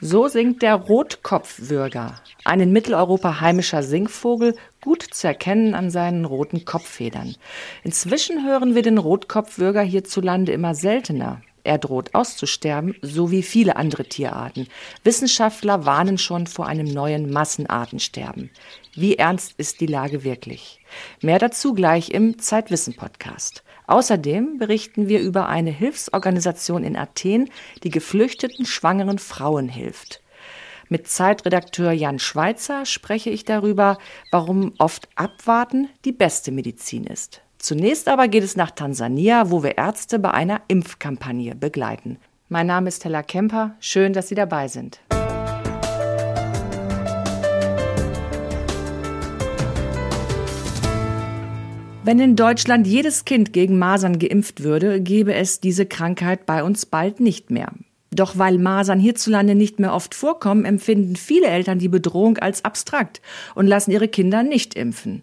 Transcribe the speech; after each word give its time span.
So 0.00 0.28
singt 0.28 0.62
der 0.62 0.76
Rotkopfwürger, 0.76 2.20
ein 2.44 2.60
in 2.60 2.72
Mitteleuropa 2.72 3.40
heimischer 3.40 3.82
Singvogel, 3.82 4.54
gut 4.80 5.02
zu 5.02 5.26
erkennen 5.26 5.74
an 5.74 5.90
seinen 5.90 6.24
roten 6.24 6.64
Kopffedern. 6.64 7.34
Inzwischen 7.82 8.46
hören 8.46 8.76
wir 8.76 8.82
den 8.82 8.98
Rotkopfwürger 8.98 9.82
hierzulande 9.82 10.52
immer 10.52 10.76
seltener. 10.76 11.42
Er 11.64 11.78
droht 11.78 12.14
auszusterben, 12.14 12.94
so 13.02 13.32
wie 13.32 13.42
viele 13.42 13.74
andere 13.74 14.04
Tierarten. 14.04 14.68
Wissenschaftler 15.02 15.84
warnen 15.84 16.16
schon 16.16 16.46
vor 16.46 16.66
einem 16.66 16.86
neuen 16.86 17.30
Massenartensterben. 17.32 18.50
Wie 18.94 19.16
ernst 19.16 19.54
ist 19.58 19.80
die 19.80 19.86
Lage 19.86 20.22
wirklich? 20.22 20.80
Mehr 21.22 21.40
dazu 21.40 21.74
gleich 21.74 22.10
im 22.10 22.38
Zeitwissen-Podcast. 22.38 23.64
Außerdem 23.88 24.58
berichten 24.58 25.08
wir 25.08 25.20
über 25.20 25.48
eine 25.48 25.70
Hilfsorganisation 25.70 26.84
in 26.84 26.94
Athen, 26.94 27.48
die 27.82 27.90
geflüchteten 27.90 28.66
schwangeren 28.66 29.18
Frauen 29.18 29.68
hilft. 29.68 30.22
Mit 30.90 31.08
Zeitredakteur 31.08 31.92
Jan 31.92 32.18
Schweitzer 32.18 32.84
spreche 32.84 33.30
ich 33.30 33.44
darüber, 33.46 33.98
warum 34.30 34.74
oft 34.78 35.08
Abwarten 35.16 35.88
die 36.04 36.12
beste 36.12 36.52
Medizin 36.52 37.04
ist. 37.04 37.40
Zunächst 37.58 38.08
aber 38.08 38.28
geht 38.28 38.44
es 38.44 38.56
nach 38.56 38.70
Tansania, 38.70 39.50
wo 39.50 39.62
wir 39.62 39.78
Ärzte 39.78 40.18
bei 40.18 40.32
einer 40.32 40.60
Impfkampagne 40.68 41.54
begleiten. 41.54 42.18
Mein 42.50 42.66
Name 42.66 42.88
ist 42.88 43.04
Hella 43.06 43.22
Kemper. 43.22 43.74
Schön, 43.80 44.12
dass 44.12 44.28
Sie 44.28 44.34
dabei 44.34 44.68
sind. 44.68 45.00
Wenn 52.08 52.20
in 52.20 52.36
Deutschland 52.36 52.86
jedes 52.86 53.26
Kind 53.26 53.52
gegen 53.52 53.78
Masern 53.78 54.18
geimpft 54.18 54.62
würde, 54.62 54.98
gäbe 54.98 55.34
es 55.34 55.60
diese 55.60 55.84
Krankheit 55.84 56.46
bei 56.46 56.64
uns 56.64 56.86
bald 56.86 57.20
nicht 57.20 57.50
mehr. 57.50 57.70
Doch 58.10 58.38
weil 58.38 58.56
Masern 58.56 58.98
hierzulande 58.98 59.54
nicht 59.54 59.78
mehr 59.78 59.92
oft 59.92 60.14
vorkommen, 60.14 60.64
empfinden 60.64 61.16
viele 61.16 61.48
Eltern 61.48 61.78
die 61.78 61.90
Bedrohung 61.90 62.38
als 62.38 62.64
abstrakt 62.64 63.20
und 63.54 63.66
lassen 63.66 63.90
ihre 63.90 64.08
Kinder 64.08 64.42
nicht 64.42 64.72
impfen. 64.72 65.20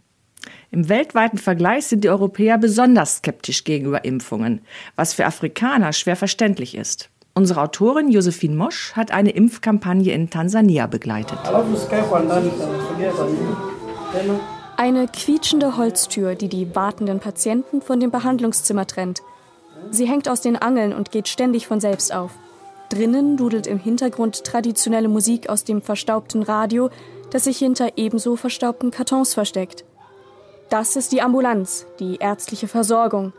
Im 0.69 0.87
weltweiten 0.87 1.39
Vergleich 1.39 1.87
sind 1.87 2.03
die 2.03 2.09
Europäer 2.11 2.59
besonders 2.59 3.17
skeptisch 3.17 3.63
gegenüber 3.63 4.05
Impfungen, 4.05 4.61
was 4.95 5.15
für 5.15 5.25
Afrikaner 5.25 5.91
schwer 5.91 6.15
verständlich 6.15 6.75
ist. 6.75 7.09
Unsere 7.33 7.63
Autorin 7.63 8.11
Josephine 8.11 8.55
Mosch 8.55 8.91
hat 8.93 9.09
eine 9.09 9.31
Impfkampagne 9.31 10.13
in 10.13 10.29
Tansania 10.29 10.85
begleitet. 10.85 11.39
Eine 14.77 15.07
quietschende 15.07 15.77
Holztür, 15.77 16.35
die 16.35 16.49
die 16.49 16.75
wartenden 16.75 17.21
Patienten 17.21 17.81
von 17.81 18.01
dem 18.01 18.11
Behandlungszimmer 18.11 18.85
trennt. 18.85 19.21
Sie 19.89 20.05
hängt 20.05 20.27
aus 20.27 20.41
den 20.41 20.57
Angeln 20.57 20.93
und 20.93 21.11
geht 21.11 21.29
ständig 21.29 21.65
von 21.65 21.79
selbst 21.79 22.13
auf. 22.13 22.31
Drinnen 22.89 23.37
dudelt 23.37 23.67
im 23.67 23.79
Hintergrund 23.79 24.43
traditionelle 24.43 25.07
Musik 25.07 25.47
aus 25.49 25.63
dem 25.63 25.81
verstaubten 25.81 26.43
Radio, 26.43 26.89
das 27.31 27.45
sich 27.45 27.57
hinter 27.57 27.97
ebenso 27.97 28.35
verstaubten 28.35 28.91
Kartons 28.91 29.33
versteckt. 29.33 29.85
Das 30.69 30.97
ist 30.97 31.13
die 31.13 31.21
Ambulanz, 31.21 31.85
die 31.99 32.17
ärztliche 32.17 32.67
Versorgung. 32.67 33.31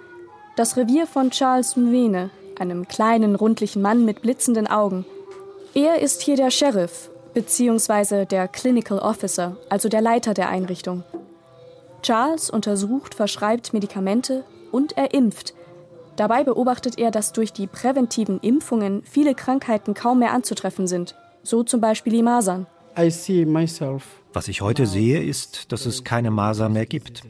Das 0.57 0.79
Revier 0.79 1.07
von 1.07 1.31
Charles 1.31 1.77
Mwene, 1.77 2.31
einem 2.59 2.89
kleinen, 2.89 3.35
rundlichen 3.35 3.83
Mann 3.83 4.07
mit 4.07 4.23
blitzenden 4.23 4.67
Augen. 4.67 5.05
Er 5.75 6.01
ist 6.01 6.23
hier 6.23 6.37
der 6.37 6.51
Sheriff, 6.51 7.11
beziehungsweise 7.35 8.25
der 8.25 8.49
Clinical 8.49 8.99
Officer, 8.99 9.59
also 9.69 9.91
der 9.91 10.01
Leiter 10.01 10.33
der 10.33 10.49
Einrichtung. 10.49 11.05
Charles 12.07 12.51
untersucht, 12.51 13.17
verschreibt 13.17 13.73
Medikamente 13.73 14.45
und 14.71 14.97
er 14.97 15.13
impft. 15.13 15.55
Dabei 16.15 16.45
beobachtet 16.45 17.01
er, 17.01 17.11
dass 17.11 17.33
durch 17.33 17.53
die 17.53 17.67
präventiven 17.67 18.39
Impfungen 18.39 19.03
viele 19.03 19.35
Krankheiten 19.35 19.93
kaum 19.93 20.21
mehr 20.21 20.31
anzutreffen 20.31 20.87
sind, 20.87 21.17
so 21.43 21.65
zum 21.65 21.81
Beispiel 21.81 22.13
die 22.13 22.23
Masern. 22.23 22.69
Was 24.33 24.47
ich 24.47 24.61
heute 24.61 24.87
sehe, 24.87 25.21
ist, 25.21 25.73
dass 25.73 25.85
es 25.85 26.05
keine 26.05 26.31
Masern 26.31 26.75
mehr 26.75 26.87
gibt. 26.87 27.25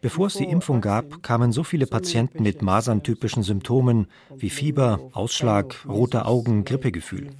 Bevor 0.00 0.28
es 0.28 0.34
die 0.34 0.44
Impfung 0.44 0.80
gab, 0.80 1.24
kamen 1.24 1.50
so 1.50 1.64
viele 1.64 1.88
Patienten 1.88 2.44
mit 2.44 2.62
maserntypischen 2.62 3.42
Symptomen 3.42 4.06
wie 4.36 4.50
Fieber, 4.50 5.00
Ausschlag, 5.14 5.84
rote 5.88 6.26
Augen, 6.26 6.64
Grippegefühl. 6.64 7.30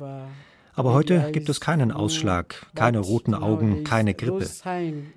Aber 0.77 0.93
heute 0.93 1.31
gibt 1.33 1.49
es 1.49 1.61
keinen 1.61 1.91
Ausschlag, 1.91 2.67
keine 2.75 2.99
roten 2.99 3.35
Augen, 3.35 3.83
keine 3.83 4.13
Grippe. 4.15 4.47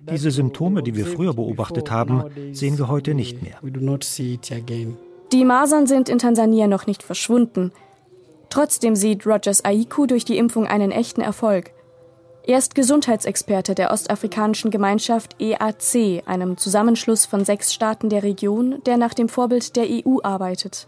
Diese 0.09 0.31
Symptome, 0.31 0.81
die 0.83 0.95
wir 0.95 1.05
früher 1.05 1.33
beobachtet 1.33 1.91
haben, 1.91 2.23
sehen 2.53 2.77
wir 2.77 2.87
heute 2.87 3.13
nicht 3.13 3.43
mehr. 3.43 3.59
Die 5.31 5.45
Masern 5.45 5.85
sind 5.85 6.09
in 6.09 6.17
Tansania 6.17 6.67
noch 6.67 6.87
nicht 6.87 7.03
verschwunden. 7.03 7.71
Trotzdem 8.49 8.95
sieht 8.95 9.27
Rogers 9.27 9.63
Aiku 9.63 10.07
durch 10.07 10.25
die 10.25 10.37
Impfung 10.37 10.65
einen 10.65 10.91
echten 10.91 11.21
Erfolg. 11.21 11.71
Er 12.49 12.57
ist 12.57 12.73
Gesundheitsexperte 12.73 13.75
der 13.75 13.91
ostafrikanischen 13.91 14.71
Gemeinschaft 14.71 15.35
EAC, 15.39 16.23
einem 16.25 16.57
Zusammenschluss 16.57 17.27
von 17.27 17.45
sechs 17.45 17.71
Staaten 17.71 18.09
der 18.09 18.23
Region, 18.23 18.81
der 18.87 18.97
nach 18.97 19.13
dem 19.13 19.29
Vorbild 19.29 19.75
der 19.75 19.85
EU 19.87 20.17
arbeitet. 20.23 20.87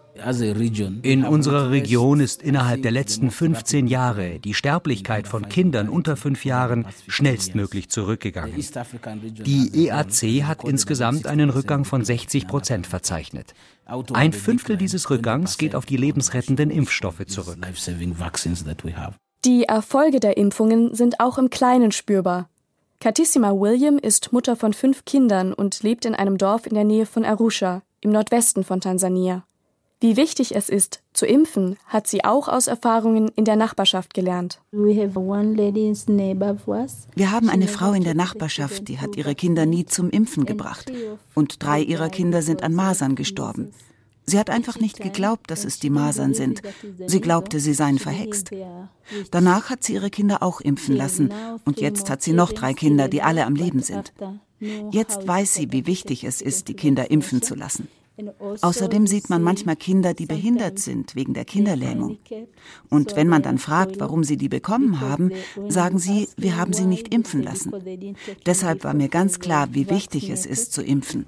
In 1.03 1.23
unserer 1.23 1.69
Region 1.69 2.19
ist 2.19 2.41
innerhalb 2.41 2.81
der 2.81 2.89
letzten 2.89 3.29
15 3.29 3.85
Jahre 3.85 4.39
die 4.39 4.55
Sterblichkeit 4.55 5.27
von 5.27 5.49
Kindern 5.49 5.88
unter 5.88 6.17
fünf 6.17 6.45
Jahren 6.45 6.88
schnellstmöglich 7.07 7.91
zurückgegangen. 7.91 8.55
Die 9.45 9.85
EAC 9.85 10.47
hat 10.47 10.63
insgesamt 10.63 11.28
einen 11.28 11.51
Rückgang 11.51 11.85
von 11.85 12.03
60 12.03 12.47
Prozent 12.47 12.88
verzeichnet. 12.88 13.53
Ein 14.13 14.33
Fünftel 14.33 14.78
dieses 14.78 15.11
Rückgangs 15.11 15.59
geht 15.59 15.75
auf 15.75 15.85
die 15.85 15.97
lebensrettenden 15.97 16.72
Impfstoffe 16.72 17.23
zurück. 17.28 17.59
Die 19.44 19.63
Erfolge 19.63 20.19
der 20.19 20.38
Impfungen 20.38 20.94
sind 20.94 21.19
auch 21.19 21.40
im 21.40 21.50
Kleinen 21.50 21.91
spürbar. 21.91 22.47
Katissima 23.00 23.50
William 23.52 23.97
ist 23.97 24.31
Mutter 24.31 24.56
von 24.56 24.72
fünf 24.72 25.03
Kindern 25.03 25.52
und 25.52 25.81
lebt 25.81 26.06
in 26.06 26.13
einem 26.13 26.38
Dorf 26.38 26.68
in 26.68 26.75
der 26.75 26.84
Nähe 26.84 27.07
von 27.07 27.25
Arusha, 27.25 27.81
im 28.02 28.12
Nordwesten 28.12 28.63
von 28.63 28.81
Tansania. 28.81 29.44
Wie 30.00 30.16
wichtig 30.16 30.56
es 30.56 30.69
ist, 30.69 31.02
zu 31.13 31.25
impfen, 31.25 31.78
hat 31.88 32.06
sie 32.06 32.24
auch 32.24 32.47
aus 32.50 32.68
Erfahrungen 32.68 33.29
in 33.29 33.46
der 33.46 33.56
Nachbarschaft 33.56 34.13
gelernt. 34.13 34.62
Wir 34.72 35.09
haben 37.31 37.50
eine 37.50 37.68
Frau 37.68 37.94
in 37.94 38.03
der 38.03 38.16
Nachbarschaft, 38.16 38.88
die 38.88 39.00
hat 39.00 39.16
ihre 39.16 39.34
Kinder 39.34 39.66
nie 39.66 39.88
zum 39.88 40.12
Impfen 40.12 40.46
gebracht. 40.46 40.91
Und 41.34 41.63
drei 41.63 41.81
ihrer 41.81 42.09
Kinder 42.09 42.44
sind 42.44 42.62
an 42.62 42.75
Masern 42.75 43.16
gestorben. 43.16 43.72
Sie 44.31 44.40
hat 44.40 44.50
einfach 44.50 44.80
nicht 44.80 45.02
geglaubt, 45.02 45.52
dass 45.52 45.66
es 45.66 45.80
die 45.80 45.90
Masern 45.90 46.34
sind. 46.34 46.62
Sie 47.06 47.19
glaubte, 47.19 47.59
sie 47.59 47.74
seien 47.74 48.00
verhext. 48.00 48.52
Danach 49.30 49.69
hat 49.69 49.84
sie 49.84 49.96
ihre 49.96 50.09
Kinder 50.09 50.42
auch 50.42 50.62
impfen 50.62 50.96
lassen 50.96 51.34
und 51.66 51.81
jetzt 51.81 52.09
hat 52.09 52.22
sie 52.22 52.31
noch 52.31 52.53
drei 52.53 52.74
Kinder, 52.74 53.09
die 53.09 53.22
alle 53.22 53.46
am 53.46 53.56
Leben 53.56 53.81
sind. 53.81 54.14
Jetzt 54.90 55.28
weiß 55.28 55.56
sie, 55.56 55.74
wie 55.74 55.86
wichtig 55.86 56.24
es 56.24 56.41
ist, 56.41 56.70
die 56.70 56.75
Kinder 56.75 57.12
impfen 57.12 57.41
zu 57.41 57.56
lassen. 57.56 57.90
Außerdem 58.61 59.07
sieht 59.07 59.29
man 59.29 59.41
manchmal 59.41 59.75
Kinder, 59.75 60.13
die 60.13 60.25
behindert 60.25 60.79
sind 60.79 61.16
wegen 61.16 61.33
der 61.33 61.45
Kinderlähmung. 61.45 62.17
Und 62.89 63.16
wenn 63.16 63.27
man 63.27 63.41
dann 63.41 63.57
fragt, 63.57 63.99
warum 63.99 64.23
sie 64.23 64.38
die 64.38 64.49
bekommen 64.49 64.99
haben, 64.99 65.31
sagen 65.69 65.97
sie, 65.97 66.27
wir 66.38 66.57
haben 66.57 66.73
sie 66.73 66.85
nicht 66.85 67.13
impfen 67.13 67.41
lassen. 67.41 67.72
Deshalb 68.45 68.83
war 68.83 68.94
mir 68.94 69.07
ganz 69.07 69.39
klar, 69.39 69.69
wie 69.72 69.89
wichtig 69.89 70.29
es 70.29 70.45
ist 70.45 70.73
zu 70.73 70.83
impfen. 70.83 71.25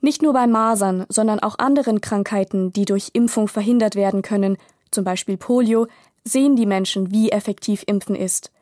Nicht 0.00 0.22
nur 0.22 0.32
bei 0.32 0.46
Masern, 0.46 1.04
sondern 1.08 1.40
auch 1.40 1.58
anderen 1.58 2.00
Krankheiten, 2.00 2.72
die 2.72 2.84
durch 2.84 3.10
Impfung 3.14 3.48
verhindert 3.48 3.96
werden 3.96 4.22
können, 4.22 4.56
zum 4.92 5.04
Beispiel 5.04 5.36
Polio, 5.36 5.88
sehen 6.24 6.54
die 6.54 6.66
Menschen, 6.66 7.10
wie 7.10 7.30
effektiv 7.30 7.82
Impfen 7.86 8.14
ist. 8.14 8.52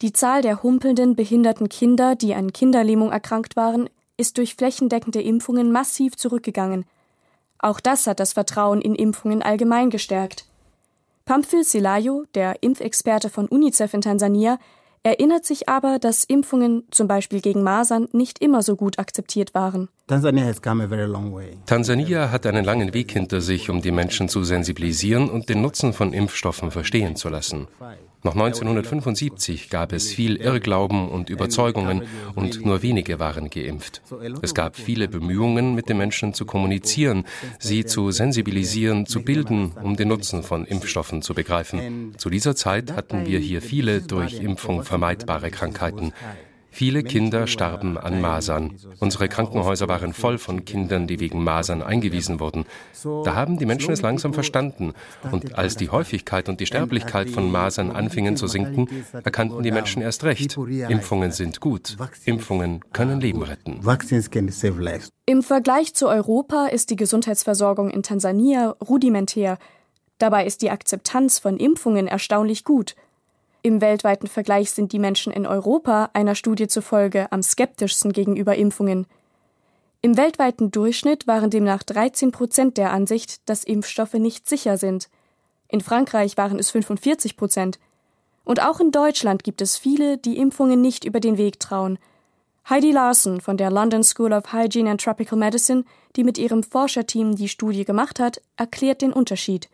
Die 0.00 0.12
Zahl 0.12 0.42
der 0.42 0.62
humpelnden, 0.62 1.16
behinderten 1.16 1.68
Kinder, 1.68 2.14
die 2.14 2.34
an 2.34 2.52
Kinderlähmung 2.52 3.10
erkrankt 3.10 3.56
waren, 3.56 3.90
ist 4.16 4.38
durch 4.38 4.54
flächendeckende 4.54 5.20
Impfungen 5.20 5.72
massiv 5.72 6.16
zurückgegangen. 6.16 6.84
Auch 7.58 7.80
das 7.80 8.06
hat 8.06 8.20
das 8.20 8.34
Vertrauen 8.34 8.80
in 8.80 8.94
Impfungen 8.94 9.42
allgemein 9.42 9.90
gestärkt. 9.90 10.44
Pamphil 11.24 11.64
Silayo, 11.64 12.24
der 12.34 12.62
Impfexperte 12.62 13.28
von 13.28 13.48
UNICEF 13.48 13.92
in 13.92 14.00
Tansania, 14.00 14.58
erinnert 15.02 15.44
sich 15.44 15.68
aber, 15.68 15.98
dass 15.98 16.22
Impfungen, 16.22 16.84
zum 16.92 17.08
Beispiel 17.08 17.40
gegen 17.40 17.62
Masern, 17.62 18.08
nicht 18.12 18.40
immer 18.40 18.62
so 18.62 18.76
gut 18.76 19.00
akzeptiert 19.00 19.52
waren. 19.54 19.88
Tansania 21.66 22.30
hat 22.30 22.46
einen 22.46 22.64
langen 22.64 22.94
Weg 22.94 23.12
hinter 23.12 23.40
sich, 23.40 23.68
um 23.68 23.82
die 23.82 23.90
Menschen 23.90 24.28
zu 24.28 24.44
sensibilisieren 24.44 25.28
und 25.28 25.48
den 25.48 25.60
Nutzen 25.60 25.92
von 25.92 26.12
Impfstoffen 26.12 26.70
verstehen 26.70 27.16
zu 27.16 27.28
lassen. 27.28 27.66
Noch 28.22 28.34
1975 28.34 29.70
gab 29.70 29.92
es 29.92 30.12
viel 30.12 30.36
Irrglauben 30.36 31.08
und 31.08 31.30
Überzeugungen 31.30 32.02
und 32.34 32.64
nur 32.64 32.82
wenige 32.82 33.18
waren 33.20 33.48
geimpft. 33.48 34.02
Es 34.42 34.54
gab 34.54 34.76
viele 34.76 35.06
Bemühungen, 35.06 35.74
mit 35.74 35.88
den 35.88 35.98
Menschen 35.98 36.34
zu 36.34 36.44
kommunizieren, 36.44 37.24
sie 37.60 37.84
zu 37.84 38.10
sensibilisieren, 38.10 39.06
zu 39.06 39.22
bilden, 39.22 39.72
um 39.82 39.96
den 39.96 40.08
Nutzen 40.08 40.42
von 40.42 40.64
Impfstoffen 40.64 41.22
zu 41.22 41.34
begreifen. 41.34 42.14
Zu 42.16 42.28
dieser 42.28 42.56
Zeit 42.56 42.92
hatten 42.92 43.24
wir 43.26 43.38
hier 43.38 43.62
viele 43.62 44.02
durch 44.02 44.40
Impfung 44.40 44.82
vermeidbare 44.82 45.50
Krankheiten. 45.50 46.12
Viele 46.78 47.02
Kinder 47.02 47.48
starben 47.48 47.98
an 47.98 48.20
Masern. 48.20 48.76
Unsere 49.00 49.28
Krankenhäuser 49.28 49.88
waren 49.88 50.12
voll 50.12 50.38
von 50.38 50.64
Kindern, 50.64 51.08
die 51.08 51.18
wegen 51.18 51.42
Masern 51.42 51.82
eingewiesen 51.82 52.38
wurden. 52.38 52.66
Da 53.24 53.34
haben 53.34 53.58
die 53.58 53.66
Menschen 53.66 53.92
es 53.92 54.00
langsam 54.00 54.32
verstanden. 54.32 54.92
Und 55.32 55.58
als 55.58 55.74
die 55.74 55.90
Häufigkeit 55.90 56.48
und 56.48 56.60
die 56.60 56.66
Sterblichkeit 56.66 57.30
von 57.30 57.50
Masern 57.50 57.90
anfingen 57.90 58.36
zu 58.36 58.46
sinken, 58.46 58.86
erkannten 59.12 59.64
die 59.64 59.72
Menschen 59.72 60.02
erst 60.02 60.22
recht. 60.22 60.56
Impfungen 60.56 61.32
sind 61.32 61.58
gut. 61.58 61.96
Impfungen 62.26 62.84
können 62.92 63.20
Leben 63.20 63.42
retten. 63.42 63.80
Im 65.26 65.42
Vergleich 65.42 65.94
zu 65.94 66.06
Europa 66.06 66.66
ist 66.66 66.90
die 66.90 66.96
Gesundheitsversorgung 66.96 67.90
in 67.90 68.04
Tansania 68.04 68.76
rudimentär. 68.88 69.58
Dabei 70.18 70.46
ist 70.46 70.62
die 70.62 70.70
Akzeptanz 70.70 71.40
von 71.40 71.56
Impfungen 71.56 72.06
erstaunlich 72.06 72.62
gut. 72.62 72.94
Im 73.62 73.80
weltweiten 73.80 74.28
Vergleich 74.28 74.70
sind 74.70 74.92
die 74.92 74.98
Menschen 74.98 75.32
in 75.32 75.46
Europa 75.46 76.10
einer 76.12 76.34
Studie 76.34 76.68
zufolge 76.68 77.30
am 77.32 77.42
skeptischsten 77.42 78.12
gegenüber 78.12 78.54
Impfungen. 78.56 79.06
Im 80.00 80.16
weltweiten 80.16 80.70
Durchschnitt 80.70 81.26
waren 81.26 81.50
demnach 81.50 81.82
13 81.82 82.30
Prozent 82.30 82.76
der 82.76 82.92
Ansicht, 82.92 83.48
dass 83.48 83.64
Impfstoffe 83.64 84.14
nicht 84.14 84.48
sicher 84.48 84.78
sind. 84.78 85.08
In 85.66 85.80
Frankreich 85.80 86.36
waren 86.36 86.58
es 86.58 86.70
45 86.70 87.36
Prozent. 87.36 87.80
Und 88.44 88.62
auch 88.62 88.78
in 88.78 88.92
Deutschland 88.92 89.42
gibt 89.42 89.60
es 89.60 89.76
viele, 89.76 90.16
die 90.16 90.38
Impfungen 90.38 90.80
nicht 90.80 91.04
über 91.04 91.18
den 91.18 91.36
Weg 91.36 91.58
trauen. 91.58 91.98
Heidi 92.70 92.92
Larson 92.92 93.40
von 93.40 93.56
der 93.56 93.70
London 93.70 94.04
School 94.04 94.32
of 94.32 94.52
Hygiene 94.52 94.90
and 94.90 95.00
Tropical 95.00 95.38
Medicine, 95.38 95.84
die 96.16 96.22
mit 96.22 96.38
ihrem 96.38 96.62
Forscherteam 96.62 97.34
die 97.34 97.48
Studie 97.48 97.84
gemacht 97.84 98.20
hat, 98.20 98.40
erklärt 98.56 99.02
den 99.02 99.12
Unterschied. 99.12 99.68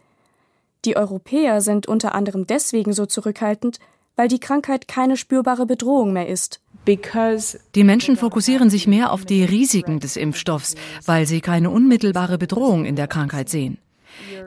Die 0.85 0.97
Europäer 0.97 1.61
sind 1.61 1.87
unter 1.87 2.15
anderem 2.15 2.47
deswegen 2.47 2.93
so 2.93 3.07
zurückhaltend, 3.07 3.79
weil 4.17 4.29
die 4.29 4.41
Krankheit 4.41 4.87
keine 4.87 5.17
spürbare 5.17 5.67
Bedrohung 5.67 6.13
mehr 6.13 6.29
ist. 6.29 6.61
Die 6.87 7.85
Menschen 7.85 8.17
fokussieren 8.17 8.69
sich 8.69 8.87
mehr 8.87 9.11
auf 9.11 9.25
die 9.25 9.43
Risiken 9.43 10.01
des 10.01 10.17
Impfstoffs, 10.17 10.75
weil 11.07 11.27
sie 11.27 11.41
keine 11.41 11.71
unmittelbare 11.71 12.37
Bedrohung 12.37 12.85
in 12.85 12.97
der 12.97 13.09
Krankheit 13.09 13.49
sehen. 13.49 13.79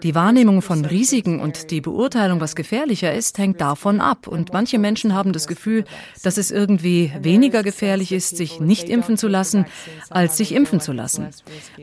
Die 0.03 0.15
Wahrnehmung 0.15 0.61
von 0.61 0.85
Risiken 0.85 1.39
und 1.39 1.71
die 1.71 1.81
Beurteilung, 1.81 2.39
was 2.39 2.55
gefährlicher 2.55 3.13
ist, 3.13 3.37
hängt 3.37 3.61
davon 3.61 4.01
ab. 4.01 4.27
Und 4.27 4.53
manche 4.53 4.79
Menschen 4.79 5.13
haben 5.13 5.33
das 5.33 5.47
Gefühl, 5.47 5.85
dass 6.23 6.37
es 6.37 6.51
irgendwie 6.51 7.11
weniger 7.21 7.63
gefährlich 7.63 8.11
ist, 8.11 8.37
sich 8.37 8.59
nicht 8.59 8.89
impfen 8.89 9.17
zu 9.17 9.27
lassen, 9.27 9.65
als 10.09 10.37
sich 10.37 10.53
impfen 10.53 10.79
zu 10.79 10.91
lassen. 10.91 11.29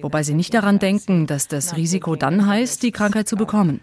Wobei 0.01 0.23
sie 0.23 0.35
nicht 0.35 0.55
daran 0.55 0.79
denken, 0.79 1.27
dass 1.27 1.49
das 1.49 1.77
Risiko 1.77 2.17
dann 2.17 2.47
heißt, 2.47 2.83
die 2.83 2.93
Krankheit 2.93 3.29
zu 3.29 3.37
bekommen. 3.37 3.81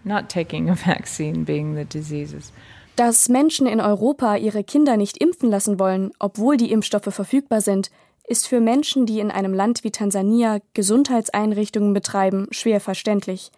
Dass 2.96 3.28
Menschen 3.30 3.66
in 3.66 3.80
Europa 3.80 4.36
ihre 4.36 4.64
Kinder 4.64 4.96
nicht 4.96 5.16
impfen 5.16 5.50
lassen 5.50 5.78
wollen, 5.78 6.12
obwohl 6.18 6.56
die 6.56 6.70
Impfstoffe 6.70 7.14
verfügbar 7.14 7.62
sind, 7.62 7.90
ist 8.26 8.46
für 8.48 8.60
Menschen, 8.60 9.06
die 9.06 9.20
in 9.20 9.30
einem 9.30 9.54
Land 9.54 9.84
wie 9.84 9.90
Tansania 9.90 10.58
Gesundheitseinrichtungen 10.74 11.92
betreiben, 11.92 12.46
schwer 12.50 12.80
verständlich. 12.80 13.50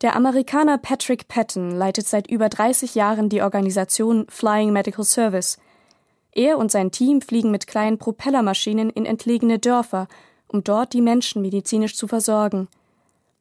Der 0.00 0.14
Amerikaner 0.14 0.78
Patrick 0.78 1.26
Patton 1.26 1.72
leitet 1.72 2.06
seit 2.06 2.30
über 2.30 2.48
30 2.48 2.94
Jahren 2.94 3.28
die 3.28 3.42
Organisation 3.42 4.26
Flying 4.28 4.72
Medical 4.72 5.04
Service. 5.04 5.58
Er 6.32 6.56
und 6.56 6.70
sein 6.70 6.92
Team 6.92 7.20
fliegen 7.20 7.50
mit 7.50 7.66
kleinen 7.66 7.98
Propellermaschinen 7.98 8.90
in 8.90 9.04
entlegene 9.04 9.58
Dörfer, 9.58 10.06
um 10.46 10.62
dort 10.62 10.92
die 10.92 11.00
Menschen 11.00 11.42
medizinisch 11.42 11.96
zu 11.96 12.06
versorgen. 12.06 12.68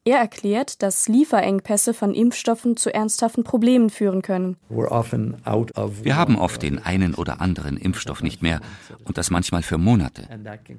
Er 0.08 0.20
erklärt, 0.20 0.84
dass 0.84 1.10
Lieferengpässe 1.10 1.94
von 1.94 2.14
Impfstoffen 2.14 2.78
zu 2.78 2.94
ernsthaften 2.94 3.44
Problemen 3.44 3.90
führen 3.90 4.22
können. 4.22 4.56
Wir 4.70 6.16
haben 6.16 6.38
oft 6.38 6.62
den 6.62 6.80
einen 6.80 7.14
oder 7.14 7.42
anderen 7.42 7.76
Impfstoff 7.76 8.24
nicht 8.24 8.42
mehr 8.42 8.62
und 9.04 9.18
das 9.18 9.32
manchmal 9.32 9.64
für 9.64 9.78
Monate. 9.78 10.26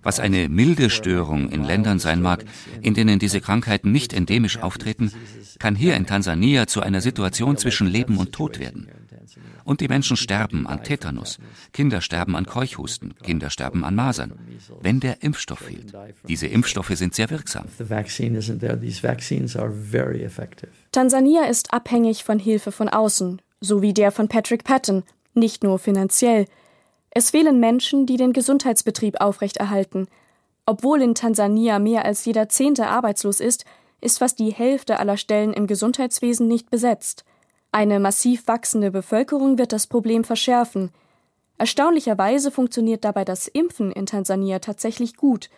Was 0.02 0.18
eine 0.18 0.48
milde 0.48 0.88
Störung 0.88 1.50
in 1.50 1.62
Ländern 1.62 1.98
sein 1.98 2.22
mag, 2.22 2.42
in 2.80 2.94
denen 2.94 3.18
diese 3.18 3.42
Krankheiten 3.42 3.92
nicht 3.92 4.14
endemisch 4.14 4.62
auftreten, 4.62 5.12
kann 5.58 5.74
hier 5.74 5.94
in 5.94 6.06
Tansania 6.06 6.66
zu 6.66 6.80
einer 6.80 7.02
Situation 7.02 7.58
zwischen 7.58 7.86
Leben 7.86 8.16
und 8.16 8.32
Tod 8.32 8.58
werden. 8.58 8.88
Und 9.64 9.82
die 9.82 9.88
Menschen 9.88 10.16
sterben 10.16 10.66
an 10.66 10.82
Tetanus, 10.82 11.38
Kinder 11.72 12.00
sterben 12.00 12.34
an 12.36 12.46
Keuchhusten, 12.46 13.14
Kinder 13.22 13.50
sterben 13.50 13.84
an 13.84 13.94
Masern, 13.94 14.32
wenn 14.80 15.00
der 15.00 15.22
Impfstoff 15.22 15.58
fehlt. 15.58 15.92
Diese 16.26 16.46
Impfstoffe 16.46 16.92
sind 16.94 17.14
sehr 17.14 17.28
wirksam. 17.28 17.66
Tansania 20.92 21.44
ist 21.44 21.72
abhängig 21.72 22.24
von 22.24 22.38
Hilfe 22.38 22.72
von 22.72 22.88
außen, 22.88 23.40
so 23.60 23.82
wie 23.82 23.92
der 23.92 24.12
von 24.12 24.28
Patrick 24.28 24.64
Patton, 24.64 25.04
nicht 25.34 25.62
nur 25.62 25.78
finanziell. 25.78 26.46
Es 27.10 27.30
fehlen 27.30 27.60
Menschen, 27.60 28.06
die 28.06 28.16
den 28.16 28.32
Gesundheitsbetrieb 28.32 29.20
aufrechterhalten. 29.20 30.08
Obwohl 30.66 31.00
in 31.02 31.14
Tansania 31.14 31.78
mehr 31.78 32.04
als 32.04 32.24
jeder 32.24 32.48
Zehnte 32.48 32.88
arbeitslos 32.88 33.40
ist, 33.40 33.64
ist 34.00 34.18
fast 34.18 34.38
die 34.38 34.52
Hälfte 34.52 35.00
aller 35.00 35.16
Stellen 35.16 35.52
im 35.52 35.66
Gesundheitswesen 35.66 36.46
nicht 36.46 36.70
besetzt. 36.70 37.24
Eine 37.72 38.00
massiv 38.00 38.46
wachsende 38.46 38.90
Bevölkerung 38.90 39.58
wird 39.58 39.72
das 39.72 39.86
Problem 39.86 40.24
verschärfen. 40.24 40.90
Erstaunlicherweise 41.58 42.50
funktioniert 42.50 43.04
dabei 43.04 43.24
das 43.24 43.48
Impfen 43.48 43.90
in 43.90 44.06
Tansania 44.06 44.60
tatsächlich 44.60 45.16
gut. 45.16 45.50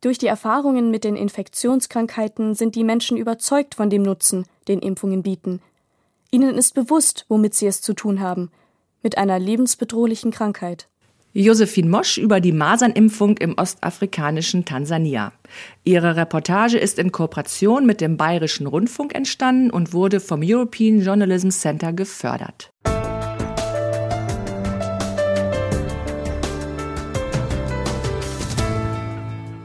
Durch 0.00 0.16
die 0.16 0.28
Erfahrungen 0.28 0.90
mit 0.90 1.04
den 1.04 1.14
Infektionskrankheiten 1.14 2.54
sind 2.54 2.74
die 2.74 2.84
Menschen 2.84 3.18
überzeugt 3.18 3.74
von 3.74 3.90
dem 3.90 4.02
Nutzen, 4.02 4.46
den 4.66 4.78
Impfungen 4.78 5.22
bieten. 5.22 5.60
Ihnen 6.30 6.56
ist 6.56 6.74
bewusst, 6.74 7.26
womit 7.28 7.54
sie 7.54 7.66
es 7.66 7.82
zu 7.82 7.92
tun 7.92 8.20
haben, 8.20 8.50
mit 9.02 9.18
einer 9.18 9.38
lebensbedrohlichen 9.38 10.30
Krankheit. 10.30 10.86
Josephine 11.32 11.90
Mosch 11.90 12.18
über 12.18 12.40
die 12.40 12.52
Masernimpfung 12.52 13.36
im 13.36 13.56
ostafrikanischen 13.56 14.64
Tansania. 14.64 15.32
Ihre 15.84 16.16
Reportage 16.16 16.78
ist 16.78 16.98
in 16.98 17.12
Kooperation 17.12 17.86
mit 17.86 18.00
dem 18.00 18.16
Bayerischen 18.16 18.66
Rundfunk 18.66 19.14
entstanden 19.14 19.70
und 19.70 19.92
wurde 19.92 20.18
vom 20.18 20.40
European 20.42 21.00
Journalism 21.00 21.50
Center 21.50 21.92
gefördert. 21.92 22.72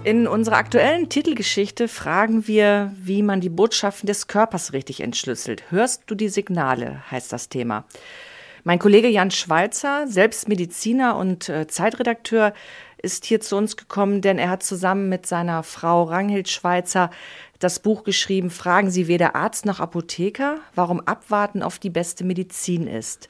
In 0.06 0.28
unserer 0.28 0.58
aktuellen 0.58 1.10
Titelgeschichte 1.10 1.88
fragen 1.88 2.46
wir, 2.46 2.94
wie 2.96 3.24
man 3.24 3.42
die 3.42 3.50
Botschaften 3.50 4.06
des 4.06 4.28
Körpers 4.28 4.72
richtig 4.72 5.02
entschlüsselt. 5.02 5.64
Hörst 5.72 6.04
du 6.06 6.14
die 6.14 6.30
Signale, 6.30 7.02
heißt 7.10 7.34
das 7.34 7.50
Thema. 7.50 7.86
Mein 8.64 8.78
Kollege 8.78 9.08
Jan 9.08 9.32
Schweizer, 9.32 10.06
selbst 10.06 10.48
Mediziner 10.48 11.16
und 11.16 11.50
äh, 11.50 11.66
Zeitredakteur, 11.66 12.54
ist 13.02 13.26
hier 13.26 13.42
zu 13.42 13.58
uns 13.58 13.78
gekommen, 13.78 14.22
denn 14.22 14.38
er 14.38 14.52
hat 14.52 14.62
zusammen 14.62 15.10
mit 15.10 15.26
seiner 15.26 15.64
Frau 15.64 16.04
Ranghild 16.04 16.50
Schweizer 16.50 17.10
das 17.58 17.80
Buch 17.80 18.04
geschrieben 18.04 18.52
Fragen 18.52 18.92
Sie 18.92 19.08
weder 19.08 19.36
Arzt 19.36 19.66
noch 19.66 19.80
Apotheker, 19.80 20.60
warum 20.76 21.00
Abwarten 21.00 21.64
auf 21.64 21.80
die 21.80 21.90
beste 21.90 22.24
Medizin 22.24 22.86
ist. 22.86 23.30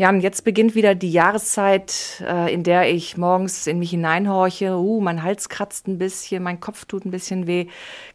Ja, 0.00 0.08
und 0.08 0.22
jetzt 0.22 0.44
beginnt 0.44 0.74
wieder 0.74 0.94
die 0.94 1.12
Jahreszeit, 1.12 2.24
äh, 2.26 2.54
in 2.54 2.62
der 2.62 2.90
ich 2.90 3.18
morgens 3.18 3.66
in 3.66 3.78
mich 3.78 3.90
hineinhorche. 3.90 4.78
Uh, 4.78 4.98
mein 5.02 5.22
Hals 5.22 5.50
kratzt 5.50 5.88
ein 5.88 5.98
bisschen, 5.98 6.42
mein 6.42 6.58
Kopf 6.58 6.86
tut 6.86 7.04
ein 7.04 7.10
bisschen 7.10 7.46
weh. 7.46 7.66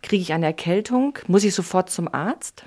Kriege 0.02 0.24
ich 0.24 0.34
eine 0.34 0.48
Erkältung? 0.48 1.20
Muss 1.28 1.44
ich 1.44 1.54
sofort 1.54 1.92
zum 1.92 2.12
Arzt? 2.12 2.66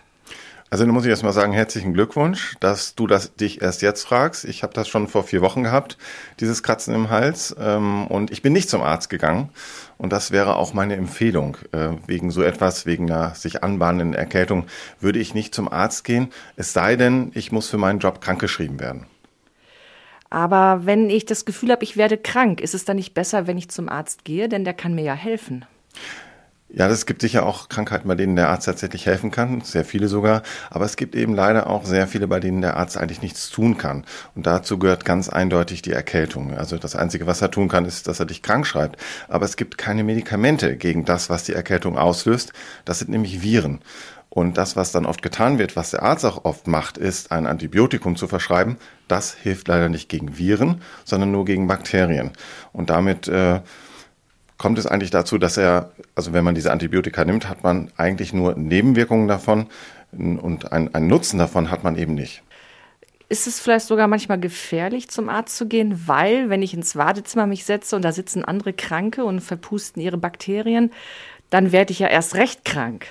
Also 0.71 0.85
da 0.85 0.93
muss 0.93 1.05
ich 1.05 1.11
erstmal 1.11 1.33
sagen, 1.33 1.55
herzlichen 1.55 1.95
Glückwunsch, 1.95 2.55
dass 2.61 2.95
du 2.95 3.07
das 3.07 3.35
dich 3.35 3.63
erst 3.63 3.81
jetzt 3.81 4.03
fragst. 4.05 4.45
Ich 4.45 4.63
habe 4.63 4.75
das 4.75 4.87
schon 4.87 5.09
vor 5.09 5.25
vier 5.25 5.41
Wochen 5.41 5.63
gehabt, 5.63 5.97
dieses 6.41 6.63
Kratzen 6.63 6.95
im 6.95 7.09
Hals. 7.09 7.57
Ähm, 7.59 8.07
und 8.07 8.31
ich 8.31 8.43
bin 8.43 8.53
nicht 8.53 8.69
zum 8.69 8.83
Arzt 8.83 9.09
gegangen. 9.09 9.49
Und 9.97 10.13
das 10.13 10.31
wäre 10.31 10.57
auch 10.57 10.75
meine 10.75 10.97
Empfehlung. 10.97 11.57
Äh, 11.73 11.91
wegen 12.07 12.31
so 12.31 12.43
etwas, 12.43 12.85
wegen 12.85 13.11
einer 13.11 13.35
sich 13.35 13.65
anbahnenden 13.65 14.13
Erkältung, 14.13 14.67
würde 15.01 15.19
ich 15.19 15.33
nicht 15.33 15.55
zum 15.55 15.73
Arzt 15.73 16.05
gehen. 16.05 16.29
Es 16.57 16.75
sei 16.75 16.97
denn, 16.97 17.31
ich 17.35 17.51
muss 17.51 17.71
für 17.71 17.79
meinen 17.79 17.99
Job 17.99 18.21
krankgeschrieben 18.21 18.79
werden. 18.79 19.07
Aber 20.29 20.85
wenn 20.85 21.09
ich 21.09 21.25
das 21.25 21.47
Gefühl 21.47 21.71
habe, 21.71 21.83
ich 21.83 21.97
werde 21.97 22.19
krank, 22.19 22.61
ist 22.61 22.75
es 22.75 22.85
dann 22.85 22.97
nicht 22.97 23.15
besser, 23.15 23.47
wenn 23.47 23.57
ich 23.57 23.71
zum 23.71 23.89
Arzt 23.89 24.25
gehe? 24.25 24.51
Denn 24.51 24.65
der 24.65 24.75
kann 24.75 24.95
mir 24.95 25.05
ja 25.05 25.15
helfen. 25.15 25.65
Ja, 26.71 26.87
es 26.87 27.07
gibt 27.07 27.23
sicher 27.23 27.47
auch 27.47 27.71
Krankheiten, 27.71 28.09
bei 28.09 28.15
denen 28.15 28.37
der 28.37 28.51
Arzt 28.51 28.67
tatsächlich 28.67 29.07
helfen 29.07 29.31
kann, 29.31 29.63
sehr 29.63 29.87
viele 29.87 30.07
sogar. 30.07 30.43
Aber 30.69 30.85
es 30.85 30.97
gibt 30.97 31.15
eben 31.15 31.35
leider 31.35 31.67
auch 31.67 31.87
sehr 31.87 32.07
viele, 32.07 32.29
bei 32.29 32.41
denen 32.41 32.61
der 32.61 32.77
Arzt 32.77 32.99
eigentlich 32.99 33.23
nichts 33.23 33.49
tun 33.49 33.79
kann. 33.79 34.05
Und 34.35 34.47
dazu 34.47 34.79
gehört 34.79 35.07
ganz 35.07 35.31
eindeutig 35.31 35.81
die 35.81 35.93
Erkältung. 35.93 36.55
Also 36.55 36.77
das 36.77 36.95
Einzige, 36.95 37.27
was 37.27 37.41
er 37.41 37.51
tun 37.51 37.69
kann, 37.69 37.87
ist, 37.87 38.07
dass 38.07 38.21
er 38.21 38.27
dich 38.27 38.43
krank 38.43 38.67
schreibt. 38.67 39.01
Aber 39.29 39.47
es 39.47 39.57
gibt 39.57 39.79
keine 39.79 40.05
Medikamente 40.05 40.77
gegen 40.77 41.07
das, 41.07 41.31
was 41.31 41.45
die 41.45 41.55
Erkältung 41.55 41.97
auslöst. 41.97 42.53
Das 42.85 42.99
sind 42.99 43.11
nämlich 43.11 43.41
Viren. 43.41 43.81
Und 44.29 44.59
das, 44.59 44.77
was 44.77 44.93
dann 44.93 45.07
oft 45.07 45.23
getan 45.23 45.59
wird, 45.59 45.75
was 45.75 45.93
der 45.93 46.03
Arzt 46.03 46.27
auch 46.27 46.45
oft 46.45 46.67
macht, 46.67 46.99
ist, 46.99 47.33
ein 47.33 47.47
Antibiotikum 47.47 48.15
zu 48.15 48.29
verschreiben. 48.29 48.77
Das 49.09 49.33
hilft 49.33 49.69
leider 49.69 49.89
nicht 49.89 50.11
gegen 50.11 50.37
Viren, 50.37 50.83
sondern 51.07 51.31
nur 51.31 51.47
gegen 51.47 51.67
Bakterien. 51.67 52.33
Und 52.75 52.91
damit 52.91 53.27
äh, 53.27 53.61
kommt 54.59 54.79
es 54.79 54.87
eigentlich 54.87 55.11
dazu, 55.11 55.39
dass 55.39 55.57
er, 55.57 55.93
also 56.15 56.33
wenn 56.33 56.45
man 56.45 56.55
diese 56.55 56.73
Antibiotika 56.73 57.25
nimmt, 57.25 57.49
hat 57.49 57.63
man 57.63 57.91
eigentlich 57.97 58.33
nur 58.33 58.57
Nebenwirkungen 58.57 59.29
davon 59.29 59.69
und 60.13 60.73
einen, 60.73 61.07
Nutzen 61.07 61.39
davon 61.39 61.71
hat 61.71 61.85
man 61.85 61.97
eben 61.97 62.15
nicht. 62.15 62.43
Ist 63.31 63.47
es 63.47 63.61
vielleicht 63.61 63.87
sogar 63.87 64.09
manchmal 64.09 64.41
gefährlich, 64.41 65.09
zum 65.09 65.29
Arzt 65.29 65.57
zu 65.57 65.67
gehen, 65.67 66.03
weil, 66.07 66.49
wenn 66.49 66.63
ich 66.63 66.75
ins 66.75 66.97
Wartezimmer 66.97 67.47
mich 67.47 67.65
setze 67.65 67.95
und 67.95 68.03
da 68.03 68.11
sitzen 68.11 68.45
andere 68.45 68.73
Kranke 68.73 69.25
und 69.25 69.41
verpusten 69.41 70.03
ihre 70.03 70.17
Bakterien, 70.17 70.91
dann 71.51 71.71
werde 71.71 71.93
ich 71.93 71.99
ja 71.99 72.09
erst 72.09 72.35
recht 72.35 72.65
krank. 72.65 73.07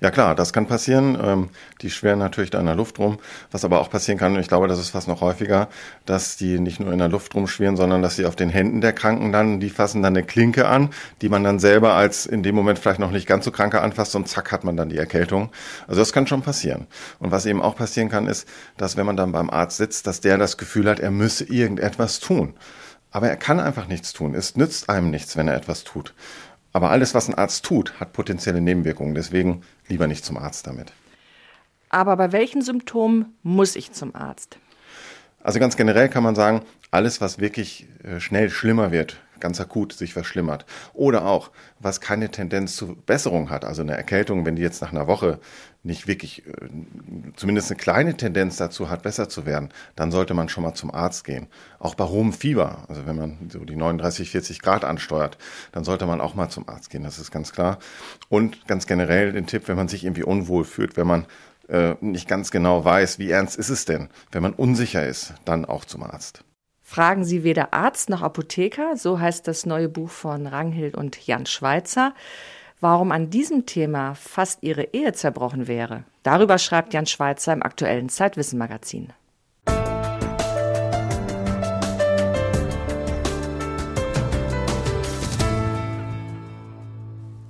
Ja 0.00 0.10
klar, 0.10 0.34
das 0.34 0.52
kann 0.52 0.66
passieren. 0.66 1.18
Ähm, 1.22 1.48
die 1.82 1.90
schweren 1.90 2.18
natürlich 2.18 2.50
da 2.50 2.60
in 2.60 2.66
der 2.66 2.74
Luft 2.74 2.98
rum. 2.98 3.18
Was 3.50 3.64
aber 3.64 3.80
auch 3.80 3.90
passieren 3.90 4.18
kann, 4.18 4.34
und 4.34 4.40
ich 4.40 4.48
glaube, 4.48 4.68
das 4.68 4.78
ist 4.78 4.90
fast 4.90 5.08
noch 5.08 5.20
häufiger, 5.20 5.68
dass 6.06 6.36
die 6.36 6.58
nicht 6.58 6.80
nur 6.80 6.92
in 6.92 6.98
der 6.98 7.08
Luft 7.08 7.34
rumschwirren, 7.34 7.76
sondern 7.76 8.02
dass 8.02 8.16
sie 8.16 8.26
auf 8.26 8.36
den 8.36 8.50
Händen 8.50 8.80
der 8.80 8.92
Kranken 8.92 9.32
landen. 9.32 9.60
Die 9.60 9.70
fassen 9.70 10.02
dann 10.02 10.16
eine 10.16 10.26
Klinke 10.26 10.68
an, 10.68 10.90
die 11.22 11.28
man 11.28 11.44
dann 11.44 11.58
selber 11.58 11.94
als 11.94 12.26
in 12.26 12.42
dem 12.42 12.54
Moment 12.54 12.78
vielleicht 12.78 13.00
noch 13.00 13.10
nicht 13.10 13.26
ganz 13.26 13.44
so 13.44 13.50
kranke 13.50 13.80
anfasst 13.80 14.14
und 14.16 14.28
zack 14.28 14.52
hat 14.52 14.64
man 14.64 14.76
dann 14.76 14.88
die 14.88 14.98
Erkältung. 14.98 15.50
Also 15.86 16.00
das 16.00 16.12
kann 16.12 16.26
schon 16.26 16.42
passieren. 16.42 16.86
Und 17.18 17.30
was 17.30 17.46
eben 17.46 17.62
auch 17.62 17.76
passieren 17.76 18.08
kann, 18.08 18.26
ist, 18.26 18.48
dass 18.76 18.96
wenn 18.96 19.06
man 19.06 19.16
dann 19.16 19.32
beim 19.32 19.50
Arzt 19.50 19.76
sitzt, 19.76 20.06
dass 20.06 20.20
der 20.20 20.38
das 20.38 20.56
Gefühl 20.56 20.88
hat, 20.88 21.00
er 21.00 21.10
müsse 21.10 21.44
irgendetwas 21.44 22.20
tun. 22.20 22.54
Aber 23.12 23.28
er 23.28 23.36
kann 23.36 23.58
einfach 23.58 23.88
nichts 23.88 24.12
tun. 24.12 24.34
Es 24.34 24.56
nützt 24.56 24.88
einem 24.88 25.10
nichts, 25.10 25.36
wenn 25.36 25.48
er 25.48 25.56
etwas 25.56 25.82
tut. 25.82 26.14
Aber 26.72 26.90
alles, 26.90 27.14
was 27.14 27.28
ein 27.28 27.34
Arzt 27.34 27.64
tut, 27.64 27.98
hat 27.98 28.12
potenzielle 28.12 28.60
Nebenwirkungen. 28.60 29.14
Deswegen 29.14 29.62
lieber 29.88 30.06
nicht 30.06 30.24
zum 30.24 30.36
Arzt 30.36 30.66
damit. 30.66 30.92
Aber 31.88 32.16
bei 32.16 32.32
welchen 32.32 32.62
Symptomen 32.62 33.36
muss 33.42 33.74
ich 33.74 33.92
zum 33.92 34.14
Arzt? 34.14 34.58
Also 35.42 35.58
ganz 35.58 35.76
generell 35.76 36.08
kann 36.08 36.22
man 36.22 36.34
sagen, 36.34 36.62
alles, 36.90 37.20
was 37.20 37.38
wirklich 37.38 37.88
äh, 38.04 38.20
schnell 38.20 38.50
schlimmer 38.50 38.92
wird, 38.92 39.20
ganz 39.40 39.60
akut 39.60 39.92
sich 39.92 40.12
verschlimmert. 40.12 40.66
Oder 40.92 41.24
auch, 41.24 41.50
was 41.78 42.00
keine 42.00 42.30
Tendenz 42.30 42.76
zur 42.76 42.94
Besserung 42.94 43.50
hat. 43.50 43.64
Also 43.64 43.82
eine 43.82 43.96
Erkältung, 43.96 44.44
wenn 44.44 44.56
die 44.56 44.62
jetzt 44.62 44.82
nach 44.82 44.92
einer 44.92 45.06
Woche 45.06 45.40
nicht 45.82 46.06
wirklich, 46.06 46.46
äh, 46.46 46.52
zumindest 47.36 47.70
eine 47.70 47.78
kleine 47.78 48.16
Tendenz 48.16 48.56
dazu 48.56 48.90
hat, 48.90 49.02
besser 49.02 49.28
zu 49.28 49.46
werden, 49.46 49.70
dann 49.96 50.10
sollte 50.10 50.34
man 50.34 50.48
schon 50.48 50.64
mal 50.64 50.74
zum 50.74 50.92
Arzt 50.92 51.24
gehen. 51.24 51.48
Auch 51.78 51.94
bei 51.94 52.04
hohem 52.04 52.32
Fieber, 52.32 52.84
also 52.88 53.06
wenn 53.06 53.16
man 53.16 53.50
so 53.50 53.64
die 53.64 53.76
39, 53.76 54.30
40 54.30 54.60
Grad 54.60 54.84
ansteuert, 54.84 55.38
dann 55.72 55.84
sollte 55.84 56.06
man 56.06 56.20
auch 56.20 56.34
mal 56.34 56.48
zum 56.48 56.68
Arzt 56.68 56.90
gehen, 56.90 57.02
das 57.02 57.18
ist 57.18 57.30
ganz 57.30 57.52
klar. 57.52 57.78
Und 58.28 58.66
ganz 58.66 58.86
generell 58.86 59.32
den 59.32 59.46
Tipp, 59.46 59.68
wenn 59.68 59.76
man 59.76 59.88
sich 59.88 60.04
irgendwie 60.04 60.24
unwohl 60.24 60.64
fühlt, 60.64 60.96
wenn 60.96 61.06
man 61.06 61.26
äh, 61.68 61.94
nicht 62.00 62.28
ganz 62.28 62.50
genau 62.50 62.84
weiß, 62.84 63.18
wie 63.18 63.30
ernst 63.30 63.56
ist 63.56 63.70
es 63.70 63.84
denn, 63.84 64.10
wenn 64.32 64.42
man 64.42 64.52
unsicher 64.52 65.06
ist, 65.06 65.34
dann 65.44 65.64
auch 65.64 65.84
zum 65.84 66.02
Arzt. 66.02 66.44
Fragen 66.82 67.24
Sie 67.24 67.44
weder 67.44 67.72
Arzt 67.72 68.10
noch 68.10 68.20
Apotheker, 68.20 68.96
so 68.96 69.20
heißt 69.20 69.46
das 69.46 69.64
neue 69.64 69.88
Buch 69.88 70.10
von 70.10 70.48
Ranghild 70.48 70.96
und 70.96 71.24
Jan 71.24 71.46
Schweitzer. 71.46 72.14
Warum 72.82 73.12
an 73.12 73.28
diesem 73.28 73.66
Thema 73.66 74.14
fast 74.14 74.62
ihre 74.62 74.84
Ehe 74.94 75.12
zerbrochen 75.12 75.68
wäre, 75.68 76.04
darüber 76.22 76.56
schreibt 76.56 76.94
Jan 76.94 77.04
Schweitzer 77.04 77.52
im 77.52 77.62
aktuellen 77.62 78.08
Zeitwissen 78.08 78.58
Magazin. 78.58 79.12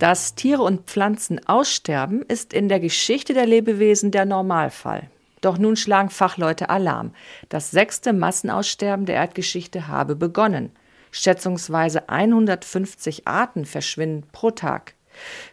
Dass 0.00 0.34
Tiere 0.34 0.62
und 0.62 0.86
Pflanzen 0.86 1.46
aussterben, 1.46 2.22
ist 2.22 2.52
in 2.52 2.68
der 2.68 2.80
Geschichte 2.80 3.32
der 3.32 3.46
Lebewesen 3.46 4.10
der 4.10 4.24
Normalfall. 4.24 5.10
Doch 5.42 5.58
nun 5.58 5.76
schlagen 5.76 6.10
Fachleute 6.10 6.70
Alarm. 6.70 7.12
Das 7.48 7.70
sechste 7.70 8.12
Massenaussterben 8.12 9.06
der 9.06 9.16
Erdgeschichte 9.16 9.86
habe 9.86 10.16
begonnen. 10.16 10.72
Schätzungsweise 11.12 12.08
150 12.08 13.28
Arten 13.28 13.64
verschwinden 13.64 14.26
pro 14.32 14.50
Tag. 14.50 14.94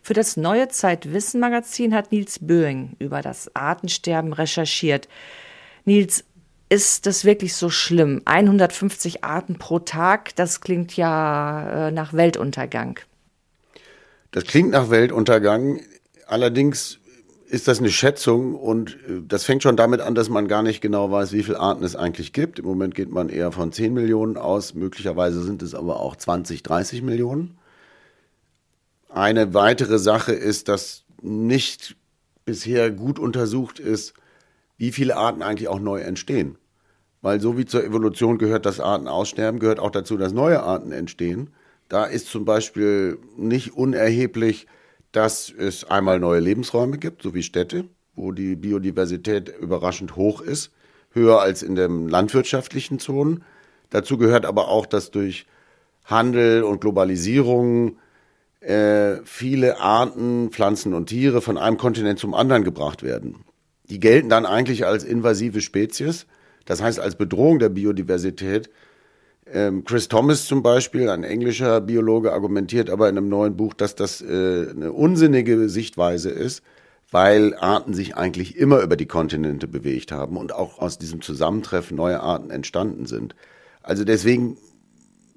Für 0.01 0.13
das 0.13 0.37
neue 0.37 0.67
Zeitwissen-Magazin 0.67 1.93
hat 1.93 2.11
Nils 2.11 2.39
Böing 2.39 2.95
über 2.99 3.21
das 3.21 3.55
Artensterben 3.55 4.33
recherchiert. 4.33 5.07
Nils, 5.85 6.23
ist 6.69 7.05
das 7.05 7.23
wirklich 7.23 7.55
so 7.55 7.69
schlimm? 7.69 8.21
150 8.25 9.23
Arten 9.23 9.57
pro 9.57 9.79
Tag, 9.79 10.35
das 10.35 10.59
klingt 10.61 10.97
ja 10.97 11.87
äh, 11.87 11.91
nach 11.91 12.13
Weltuntergang. 12.13 12.99
Das 14.31 14.43
klingt 14.43 14.71
nach 14.71 14.89
Weltuntergang. 14.89 15.79
Allerdings 16.27 16.99
ist 17.49 17.67
das 17.67 17.79
eine 17.79 17.89
Schätzung 17.89 18.55
und 18.55 18.97
äh, 19.07 19.21
das 19.25 19.45
fängt 19.45 19.63
schon 19.63 19.77
damit 19.77 20.01
an, 20.01 20.15
dass 20.15 20.29
man 20.29 20.47
gar 20.47 20.63
nicht 20.63 20.81
genau 20.81 21.09
weiß, 21.09 21.31
wie 21.31 21.43
viele 21.43 21.59
Arten 21.59 21.83
es 21.83 21.95
eigentlich 21.95 22.33
gibt. 22.33 22.59
Im 22.59 22.65
Moment 22.65 22.95
geht 22.95 23.09
man 23.09 23.29
eher 23.29 23.51
von 23.51 23.71
10 23.71 23.93
Millionen 23.93 24.37
aus, 24.37 24.73
möglicherweise 24.73 25.41
sind 25.41 25.61
es 25.61 25.73
aber 25.73 25.99
auch 25.99 26.15
20, 26.15 26.63
30 26.63 27.01
Millionen. 27.01 27.57
Eine 29.09 29.53
weitere 29.53 29.99
Sache 29.99 30.33
ist, 30.33 30.67
dass 30.67 31.05
nicht 31.21 31.95
bisher 32.45 32.91
gut 32.91 33.19
untersucht 33.19 33.79
ist, 33.79 34.13
wie 34.77 34.91
viele 34.91 35.15
Arten 35.15 35.41
eigentlich 35.41 35.67
auch 35.67 35.79
neu 35.79 36.01
entstehen. 36.01 36.57
Weil 37.21 37.41
so 37.41 37.57
wie 37.57 37.65
zur 37.65 37.83
Evolution 37.83 38.37
gehört, 38.37 38.65
dass 38.65 38.79
Arten 38.79 39.07
aussterben, 39.07 39.59
gehört 39.59 39.79
auch 39.79 39.89
dazu, 39.89 40.17
dass 40.17 40.33
neue 40.33 40.61
Arten 40.61 40.91
entstehen. 40.91 41.49
Da 41.89 42.05
ist 42.05 42.27
zum 42.27 42.45
Beispiel 42.45 43.17
nicht 43.35 43.73
unerheblich, 43.73 44.67
dass 45.11 45.49
es 45.49 45.83
einmal 45.85 46.19
neue 46.19 46.41
Lebensräume 46.41 46.97
gibt, 46.97 47.23
so 47.23 47.33
wie 47.33 47.43
Städte, 47.43 47.85
wo 48.15 48.31
die 48.31 48.55
Biodiversität 48.55 49.49
überraschend 49.59 50.15
hoch 50.15 50.41
ist, 50.41 50.71
höher 51.11 51.41
als 51.41 51.63
in 51.63 51.75
den 51.75 52.07
landwirtschaftlichen 52.07 52.99
Zonen. 52.99 53.43
Dazu 53.89 54.17
gehört 54.17 54.45
aber 54.45 54.67
auch, 54.67 54.85
dass 54.85 55.11
durch 55.11 55.47
Handel 56.05 56.63
und 56.63 56.81
Globalisierung 56.81 57.97
äh, 58.59 59.17
viele 59.23 59.79
Arten, 59.79 60.49
Pflanzen 60.51 60.93
und 60.93 61.07
Tiere 61.07 61.41
von 61.41 61.57
einem 61.57 61.77
Kontinent 61.77 62.19
zum 62.19 62.33
anderen 62.33 62.63
gebracht 62.63 63.03
werden. 63.03 63.45
Die 63.89 63.99
gelten 63.99 64.29
dann 64.29 64.45
eigentlich 64.45 64.85
als 64.85 65.03
invasive 65.03 65.61
Spezies, 65.61 66.25
das 66.65 66.81
heißt 66.81 66.99
als 66.99 67.15
Bedrohung 67.15 67.59
der 67.59 67.69
Biodiversität 67.69 68.69
ähm, 69.53 69.83
Chris 69.85 70.07
Thomas 70.07 70.45
zum 70.45 70.61
Beispiel, 70.61 71.09
ein 71.09 71.23
englischer 71.23 71.79
Biologe, 71.81 72.33
argumentiert 72.33 72.89
aber 72.89 73.07
in 73.09 73.17
einem 73.17 73.29
neuen 73.29 73.55
Buch, 73.55 73.73
dass 73.73 73.95
das 73.95 74.21
äh, 74.21 74.67
eine 74.69 74.91
unsinnige 74.91 75.69
Sichtweise 75.69 76.29
ist, 76.29 76.63
weil 77.11 77.55
Arten 77.55 77.93
sich 77.93 78.17
eigentlich 78.17 78.57
immer 78.57 78.81
über 78.81 78.97
die 78.97 79.05
Kontinente 79.05 79.67
bewegt 79.67 80.11
haben 80.11 80.35
und 80.35 80.53
auch 80.53 80.79
aus 80.79 80.97
diesem 80.97 81.21
Zusammentreffen 81.21 81.95
neue 81.95 82.19
Arten 82.19 82.49
entstanden 82.49 83.05
sind. 83.05 83.35
Also 83.81 84.03
deswegen 84.03 84.57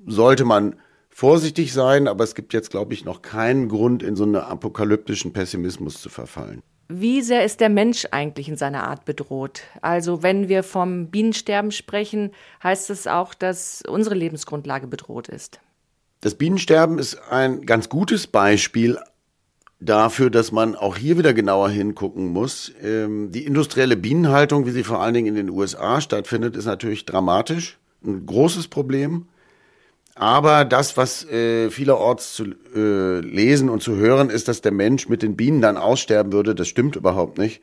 sollte 0.06 0.44
man 0.44 0.74
vorsichtig 1.20 1.74
sein, 1.74 2.08
aber 2.08 2.24
es 2.24 2.34
gibt 2.34 2.54
jetzt, 2.54 2.70
glaube 2.70 2.94
ich, 2.94 3.04
noch 3.04 3.20
keinen 3.20 3.68
Grund, 3.68 4.02
in 4.02 4.16
so 4.16 4.24
einen 4.24 4.36
apokalyptischen 4.36 5.34
Pessimismus 5.34 6.00
zu 6.00 6.08
verfallen. 6.08 6.62
Wie 6.88 7.20
sehr 7.20 7.44
ist 7.44 7.60
der 7.60 7.68
Mensch 7.68 8.06
eigentlich 8.10 8.48
in 8.48 8.56
seiner 8.56 8.84
Art 8.84 9.04
bedroht? 9.04 9.64
Also 9.82 10.22
wenn 10.22 10.48
wir 10.48 10.62
vom 10.62 11.08
Bienensterben 11.08 11.72
sprechen, 11.72 12.30
heißt 12.62 12.88
es 12.88 13.06
auch, 13.06 13.34
dass 13.34 13.82
unsere 13.86 14.14
Lebensgrundlage 14.14 14.86
bedroht 14.86 15.28
ist. 15.28 15.60
Das 16.22 16.36
Bienensterben 16.36 16.98
ist 16.98 17.20
ein 17.30 17.66
ganz 17.66 17.90
gutes 17.90 18.26
Beispiel 18.26 18.98
dafür, 19.78 20.30
dass 20.30 20.52
man 20.52 20.74
auch 20.74 20.96
hier 20.96 21.18
wieder 21.18 21.34
genauer 21.34 21.68
hingucken 21.68 22.28
muss. 22.28 22.72
Ähm, 22.82 23.30
die 23.30 23.44
industrielle 23.44 23.98
Bienenhaltung, 23.98 24.64
wie 24.64 24.70
sie 24.70 24.84
vor 24.84 25.02
allen 25.02 25.12
Dingen 25.12 25.26
in 25.26 25.34
den 25.34 25.50
USA 25.50 26.00
stattfindet, 26.00 26.56
ist 26.56 26.64
natürlich 26.64 27.04
dramatisch, 27.04 27.78
ein 28.02 28.24
großes 28.24 28.68
Problem. 28.68 29.26
Aber 30.14 30.64
das, 30.64 30.96
was 30.96 31.24
äh, 31.24 31.70
vielerorts 31.70 32.34
zu 32.34 32.44
äh, 32.74 33.20
lesen 33.20 33.68
und 33.68 33.82
zu 33.82 33.96
hören 33.96 34.28
ist, 34.28 34.48
dass 34.48 34.60
der 34.60 34.72
Mensch 34.72 35.08
mit 35.08 35.22
den 35.22 35.36
Bienen 35.36 35.60
dann 35.60 35.76
aussterben 35.76 36.32
würde, 36.32 36.54
das 36.54 36.68
stimmt 36.68 36.96
überhaupt 36.96 37.38
nicht. 37.38 37.62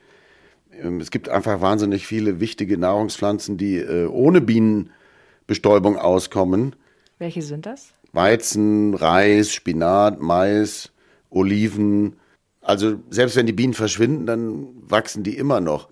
Ähm, 0.81 0.99
es 0.99 1.11
gibt 1.11 1.29
einfach 1.29 1.61
wahnsinnig 1.61 2.07
viele 2.07 2.39
wichtige 2.39 2.77
Nahrungspflanzen, 2.77 3.57
die 3.57 3.77
äh, 3.77 4.07
ohne 4.07 4.41
Bienenbestäubung 4.41 5.97
auskommen. 5.97 6.75
Welche 7.19 7.41
sind 7.41 7.65
das? 7.65 7.93
Weizen, 8.13 8.93
Reis, 8.93 9.51
Spinat, 9.51 10.21
Mais, 10.21 10.91
Oliven. 11.29 12.15
Also 12.61 12.95
selbst 13.09 13.35
wenn 13.35 13.45
die 13.45 13.53
Bienen 13.53 13.73
verschwinden, 13.73 14.25
dann 14.25 14.67
wachsen 14.81 15.23
die 15.23 15.37
immer 15.37 15.61
noch. 15.61 15.89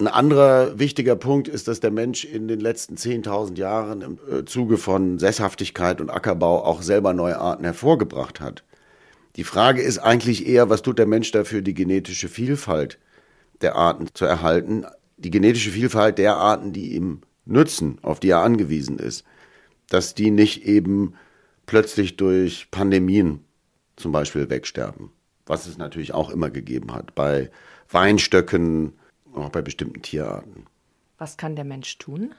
Ein 0.00 0.08
anderer 0.08 0.76
wichtiger 0.76 1.14
Punkt 1.14 1.46
ist, 1.46 1.68
dass 1.68 1.78
der 1.78 1.92
Mensch 1.92 2.24
in 2.24 2.48
den 2.48 2.58
letzten 2.58 2.96
10.000 2.96 3.56
Jahren 3.56 4.02
im 4.02 4.18
äh, 4.28 4.44
Zuge 4.44 4.76
von 4.76 5.20
Sesshaftigkeit 5.20 6.00
und 6.00 6.10
Ackerbau 6.10 6.64
auch 6.64 6.82
selber 6.82 7.12
neue 7.14 7.38
Arten 7.38 7.62
hervorgebracht 7.62 8.40
hat. 8.40 8.64
Die 9.36 9.44
Frage 9.44 9.82
ist 9.82 9.98
eigentlich 9.98 10.48
eher, 10.48 10.68
was 10.68 10.82
tut 10.82 10.98
der 10.98 11.06
Mensch 11.06 11.30
dafür, 11.30 11.62
die 11.62 11.74
genetische 11.74 12.28
Vielfalt 12.28 12.98
der 13.60 13.76
Arten 13.76 14.08
zu 14.14 14.24
erhalten, 14.24 14.84
die 15.16 15.30
genetische 15.30 15.70
Vielfalt 15.70 16.18
der 16.18 16.36
Arten, 16.38 16.72
die 16.72 16.94
ihm 16.94 17.20
nützen, 17.44 17.98
auf 18.02 18.18
die 18.18 18.30
er 18.30 18.40
angewiesen 18.40 18.98
ist, 18.98 19.24
dass 19.88 20.14
die 20.14 20.32
nicht 20.32 20.64
eben 20.64 21.14
plötzlich 21.66 22.16
durch 22.16 22.68
Pandemien 22.72 23.44
zum 23.94 24.10
Beispiel 24.10 24.50
wegsterben, 24.50 25.10
was 25.46 25.66
es 25.66 25.78
natürlich 25.78 26.12
auch 26.12 26.30
immer 26.30 26.50
gegeben 26.50 26.92
hat, 26.92 27.14
bei 27.14 27.48
Weinstöcken, 27.90 28.94
auch 29.42 29.50
bei 29.50 29.62
bestimmten 29.62 30.02
Tierarten. 30.02 30.66
Was 31.18 31.36
kann 31.36 31.56
der 31.56 31.64
Mensch 31.64 31.98
tun? 31.98 32.34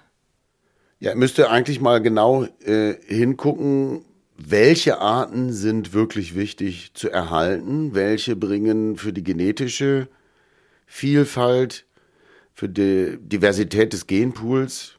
Ja, 1.00 1.12
er 1.12 1.16
müsste 1.16 1.50
eigentlich 1.50 1.82
mal 1.82 2.02
genau 2.02 2.46
äh, 2.64 2.96
hingucken, 3.06 4.06
welche 4.38 5.00
Arten 5.00 5.54
sind 5.54 5.94
wirklich 5.94 6.36
wichtig 6.36 6.94
zu 6.94 7.10
erhalten, 7.10 7.96
welche 7.96 8.36
bringen 8.36 8.98
für 8.98 9.14
die 9.14 9.24
genetische 9.24 10.08
Vielfalt 10.86 11.86
für 12.54 12.70
die 12.70 13.18
Diversität 13.20 13.94
des 13.94 14.08
Genpools 14.08 14.98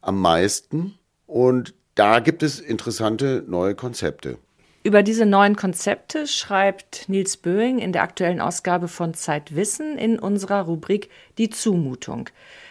am 0.00 0.20
meisten. 0.20 0.98
Und 1.26 1.74
da 1.94 2.20
gibt 2.20 2.42
es 2.42 2.60
interessante 2.60 3.44
neue 3.46 3.74
Konzepte. 3.74 4.38
Über 4.82 5.02
diese 5.02 5.26
neuen 5.26 5.56
Konzepte 5.56 6.26
schreibt 6.26 7.06
Nils 7.10 7.36
Böing 7.36 7.80
in 7.80 7.92
der 7.92 8.02
aktuellen 8.02 8.40
Ausgabe 8.40 8.88
von 8.88 9.12
Zeit 9.12 9.54
Wissen 9.54 9.98
in 9.98 10.18
unserer 10.18 10.62
Rubrik 10.62 11.10
Die 11.36 11.50
Zumutung. 11.50 12.30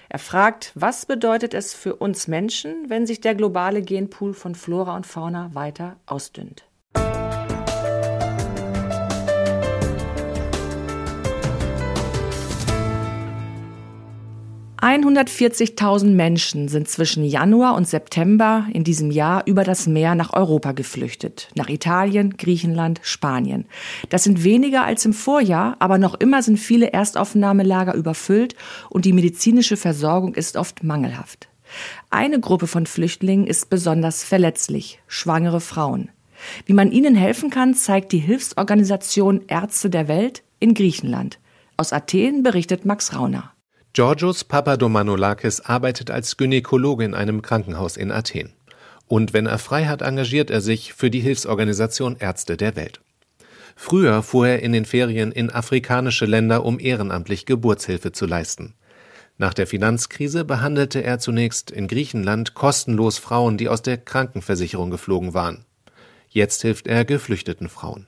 Er 0.09 0.17
fragt, 0.17 0.71
was 0.73 1.05
bedeutet 1.05 1.53
es 1.53 1.75
für 1.75 1.95
uns 1.95 2.27
Menschen, 2.27 2.89
wenn 2.89 3.05
sich 3.05 3.21
der 3.21 3.35
globale 3.35 3.83
Genpool 3.83 4.33
von 4.33 4.55
Flora 4.55 4.95
und 4.95 5.05
Fauna 5.05 5.53
weiter 5.53 5.97
ausdünnt? 6.07 6.65
140.000 14.81 16.11
Menschen 16.11 16.69
sind 16.69 16.87
zwischen 16.87 17.25
Januar 17.25 17.75
und 17.75 17.85
September 17.85 18.65
in 18.71 18.85
diesem 18.85 19.11
Jahr 19.11 19.43
über 19.45 19.65
das 19.65 19.87
Meer 19.87 20.15
nach 20.15 20.31
Europa 20.33 20.71
geflüchtet. 20.71 21.49
Nach 21.55 21.67
Italien, 21.67 22.37
Griechenland, 22.37 23.01
Spanien. 23.03 23.65
Das 24.07 24.23
sind 24.23 24.45
weniger 24.45 24.85
als 24.85 25.03
im 25.03 25.11
Vorjahr, 25.11 25.75
aber 25.79 25.97
noch 25.97 26.15
immer 26.15 26.41
sind 26.41 26.57
viele 26.57 26.93
Erstaufnahmelager 26.93 27.93
überfüllt 27.93 28.55
und 28.89 29.03
die 29.03 29.11
medizinische 29.11 29.75
Versorgung 29.75 30.33
ist 30.33 30.55
oft 30.55 30.81
mangelhaft. 30.81 31.49
Eine 32.09 32.39
Gruppe 32.39 32.67
von 32.67 32.85
Flüchtlingen 32.85 33.47
ist 33.47 33.69
besonders 33.69 34.23
verletzlich, 34.23 35.01
schwangere 35.07 35.59
Frauen. 35.59 36.09
Wie 36.65 36.73
man 36.73 36.93
ihnen 36.93 37.15
helfen 37.15 37.49
kann, 37.49 37.73
zeigt 37.73 38.13
die 38.13 38.19
Hilfsorganisation 38.19 39.41
Ärzte 39.47 39.89
der 39.89 40.07
Welt 40.07 40.41
in 40.59 40.73
Griechenland. 40.73 41.37
Aus 41.75 41.91
Athen 41.91 42.43
berichtet 42.43 42.85
Max 42.85 43.13
Rauner. 43.13 43.51
Georgios 43.99 44.45
Papadomanolakis 44.45 45.59
arbeitet 45.59 46.09
als 46.09 46.37
Gynäkologe 46.37 47.03
in 47.03 47.13
einem 47.13 47.41
Krankenhaus 47.41 47.97
in 47.97 48.13
Athen. 48.13 48.53
Und 49.07 49.33
wenn 49.33 49.45
er 49.45 49.57
frei 49.57 49.87
hat, 49.87 50.01
engagiert 50.01 50.49
er 50.49 50.61
sich 50.61 50.93
für 50.93 51.09
die 51.09 51.19
Hilfsorganisation 51.19 52.15
Ärzte 52.17 52.55
der 52.55 52.77
Welt. 52.77 53.01
Früher 53.75 54.23
fuhr 54.23 54.47
er 54.47 54.63
in 54.63 54.71
den 54.71 54.85
Ferien 54.85 55.33
in 55.33 55.49
afrikanische 55.49 56.25
Länder, 56.25 56.63
um 56.63 56.79
ehrenamtlich 56.79 57.45
Geburtshilfe 57.45 58.13
zu 58.13 58.25
leisten. 58.25 58.73
Nach 59.37 59.53
der 59.53 59.67
Finanzkrise 59.67 60.45
behandelte 60.45 61.03
er 61.03 61.19
zunächst 61.19 61.69
in 61.69 61.89
Griechenland 61.89 62.53
kostenlos 62.53 63.17
Frauen, 63.17 63.57
die 63.57 63.67
aus 63.67 63.81
der 63.81 63.97
Krankenversicherung 63.97 64.91
geflogen 64.91 65.33
waren. 65.33 65.65
Jetzt 66.29 66.61
hilft 66.61 66.87
er 66.87 67.03
geflüchteten 67.03 67.67
Frauen. 67.67 68.07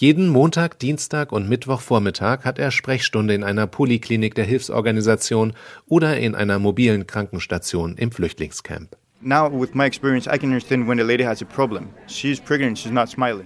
Jeden 0.00 0.30
Montag, 0.30 0.78
Dienstag 0.78 1.30
und 1.30 1.46
Mittwochvormittag 1.50 2.46
hat 2.46 2.58
er 2.58 2.70
Sprechstunde 2.70 3.34
in 3.34 3.44
einer 3.44 3.66
Poliklinik 3.66 4.34
der 4.34 4.46
Hilfsorganisation 4.46 5.52
oder 5.88 6.16
in 6.16 6.34
einer 6.34 6.58
mobilen 6.58 7.06
Krankenstation 7.06 7.98
im 7.98 8.10
Flüchtlingscamp. 8.10 8.96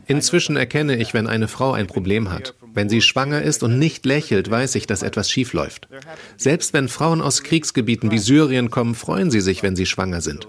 Inzwischen 0.06 0.56
erkenne 0.56 0.96
ich, 0.96 1.12
wenn 1.12 1.26
eine 1.26 1.48
Frau 1.48 1.72
ein 1.72 1.88
Problem 1.88 2.30
hat. 2.30 2.54
Wenn 2.72 2.88
sie 2.88 3.00
schwanger 3.00 3.42
ist 3.42 3.64
und 3.64 3.80
nicht 3.80 4.06
lächelt, 4.06 4.48
weiß 4.48 4.76
ich, 4.76 4.86
dass 4.86 5.02
etwas 5.02 5.28
schief 5.28 5.54
läuft. 5.54 5.88
Selbst 6.36 6.72
wenn 6.72 6.86
Frauen 6.86 7.20
aus 7.20 7.42
Kriegsgebieten 7.42 8.12
wie 8.12 8.18
Syrien 8.18 8.70
kommen, 8.70 8.94
freuen 8.94 9.32
sie 9.32 9.40
sich, 9.40 9.64
wenn 9.64 9.74
sie 9.74 9.86
schwanger 9.86 10.20
sind. 10.20 10.46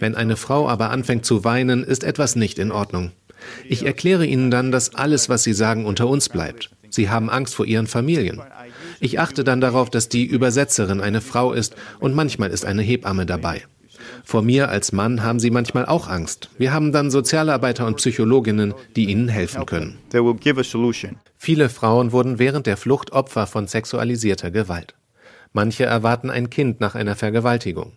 Wenn 0.00 0.16
eine 0.16 0.36
Frau 0.36 0.68
aber 0.68 0.90
anfängt 0.90 1.24
zu 1.24 1.44
weinen, 1.44 1.84
ist 1.84 2.02
etwas 2.02 2.34
nicht 2.34 2.58
in 2.58 2.72
Ordnung. 2.72 3.12
Ich 3.68 3.84
erkläre 3.84 4.26
ihnen 4.26 4.50
dann, 4.50 4.72
dass 4.72 4.94
alles, 4.94 5.28
was 5.28 5.42
sie 5.42 5.54
sagen, 5.54 5.86
unter 5.86 6.08
uns 6.08 6.28
bleibt. 6.28 6.70
Sie 6.90 7.10
haben 7.10 7.30
Angst 7.30 7.54
vor 7.54 7.66
ihren 7.66 7.86
Familien. 7.86 8.40
Ich 9.00 9.18
achte 9.18 9.44
dann 9.44 9.60
darauf, 9.60 9.90
dass 9.90 10.08
die 10.08 10.24
Übersetzerin 10.24 11.00
eine 11.00 11.20
Frau 11.20 11.52
ist 11.52 11.74
und 11.98 12.14
manchmal 12.14 12.50
ist 12.50 12.64
eine 12.64 12.82
Hebamme 12.82 13.26
dabei. 13.26 13.62
Vor 14.24 14.42
mir 14.42 14.68
als 14.68 14.92
Mann 14.92 15.22
haben 15.22 15.40
sie 15.40 15.50
manchmal 15.50 15.86
auch 15.86 16.08
Angst. 16.08 16.50
Wir 16.56 16.72
haben 16.72 16.92
dann 16.92 17.10
Sozialarbeiter 17.10 17.86
und 17.86 17.96
Psychologinnen, 17.96 18.74
die 18.96 19.06
ihnen 19.10 19.28
helfen 19.28 19.66
können. 19.66 19.98
Viele 21.36 21.68
Frauen 21.68 22.12
wurden 22.12 22.38
während 22.38 22.66
der 22.66 22.76
Flucht 22.76 23.12
Opfer 23.12 23.46
von 23.46 23.66
sexualisierter 23.66 24.50
Gewalt. 24.50 24.94
Manche 25.52 25.84
erwarten 25.84 26.30
ein 26.30 26.50
Kind 26.50 26.80
nach 26.80 26.94
einer 26.94 27.16
Vergewaltigung. 27.16 27.92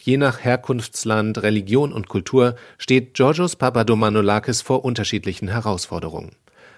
Je 0.00 0.16
nach 0.16 0.38
Herkunftsland, 0.44 1.42
Religion 1.42 1.92
und 1.92 2.08
Kultur 2.08 2.54
steht 2.78 3.14
Georgios 3.14 3.56
Papadomanolakis 3.56 4.62
vor 4.62 4.84
unterschiedlichen 4.84 5.48
Herausforderungen. 5.48 6.30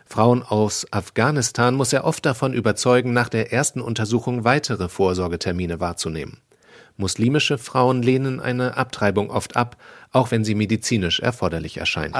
Frauen 0.06 0.42
aus 0.42 0.86
Afghanistan 0.90 1.74
muss 1.74 1.92
er 1.92 2.04
oft 2.04 2.24
davon 2.24 2.54
überzeugen, 2.54 3.12
nach 3.12 3.28
der 3.28 3.52
ersten 3.52 3.82
Untersuchung 3.82 4.44
weitere 4.44 4.88
Vorsorgetermine 4.88 5.80
wahrzunehmen. 5.80 6.38
Muslimische 6.96 7.58
Frauen 7.58 8.02
lehnen 8.02 8.40
eine 8.40 8.76
Abtreibung 8.78 9.30
oft 9.30 9.54
ab, 9.54 9.76
auch 10.12 10.30
wenn 10.30 10.44
sie 10.44 10.54
medizinisch 10.54 11.20
erforderlich 11.20 11.76
erscheint. 11.78 12.14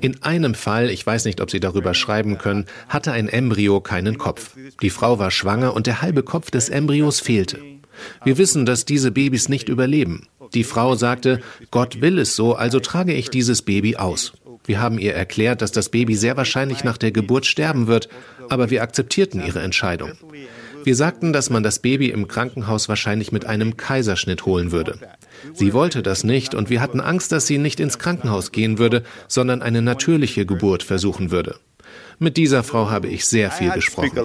In 0.00 0.22
einem 0.22 0.54
Fall, 0.54 0.90
ich 0.90 1.06
weiß 1.06 1.24
nicht, 1.24 1.40
ob 1.40 1.50
Sie 1.50 1.60
darüber 1.60 1.94
schreiben 1.94 2.38
können, 2.38 2.66
hatte 2.88 3.12
ein 3.12 3.28
Embryo 3.28 3.80
keinen 3.80 4.18
Kopf. 4.18 4.56
Die 4.82 4.90
Frau 4.90 5.18
war 5.18 5.30
schwanger 5.30 5.74
und 5.74 5.86
der 5.86 6.02
halbe 6.02 6.22
Kopf 6.22 6.50
des 6.50 6.68
Embryos 6.68 7.20
fehlte. 7.20 7.58
Wir 8.24 8.38
wissen, 8.38 8.66
dass 8.66 8.84
diese 8.84 9.10
Babys 9.10 9.48
nicht 9.48 9.68
überleben. 9.68 10.26
Die 10.54 10.64
Frau 10.64 10.94
sagte, 10.94 11.40
Gott 11.70 12.00
will 12.00 12.18
es 12.18 12.36
so, 12.36 12.54
also 12.54 12.80
trage 12.80 13.12
ich 13.12 13.30
dieses 13.30 13.62
Baby 13.62 13.96
aus. 13.96 14.32
Wir 14.64 14.80
haben 14.80 14.98
ihr 14.98 15.14
erklärt, 15.14 15.62
dass 15.62 15.72
das 15.72 15.88
Baby 15.88 16.14
sehr 16.14 16.36
wahrscheinlich 16.36 16.84
nach 16.84 16.98
der 16.98 17.12
Geburt 17.12 17.46
sterben 17.46 17.86
wird, 17.86 18.08
aber 18.48 18.70
wir 18.70 18.82
akzeptierten 18.82 19.44
ihre 19.44 19.60
Entscheidung. 19.60 20.12
Wir 20.84 20.96
sagten, 20.96 21.32
dass 21.32 21.50
man 21.50 21.62
das 21.62 21.78
Baby 21.78 22.10
im 22.10 22.28
Krankenhaus 22.28 22.88
wahrscheinlich 22.88 23.32
mit 23.32 23.46
einem 23.46 23.76
Kaiserschnitt 23.76 24.46
holen 24.46 24.72
würde. 24.72 24.98
Sie 25.54 25.72
wollte 25.72 26.02
das 26.02 26.24
nicht 26.24 26.54
und 26.54 26.70
wir 26.70 26.80
hatten 26.80 27.00
Angst, 27.00 27.32
dass 27.32 27.46
sie 27.46 27.58
nicht 27.58 27.80
ins 27.80 27.98
Krankenhaus 27.98 28.52
gehen 28.52 28.78
würde, 28.78 29.02
sondern 29.28 29.62
eine 29.62 29.82
natürliche 29.82 30.46
Geburt 30.46 30.82
versuchen 30.82 31.30
würde. 31.30 31.56
Mit 32.18 32.36
dieser 32.36 32.62
Frau 32.62 32.90
habe 32.90 33.08
ich 33.08 33.24
sehr 33.24 33.50
viel 33.50 33.70
gesprochen. 33.70 34.18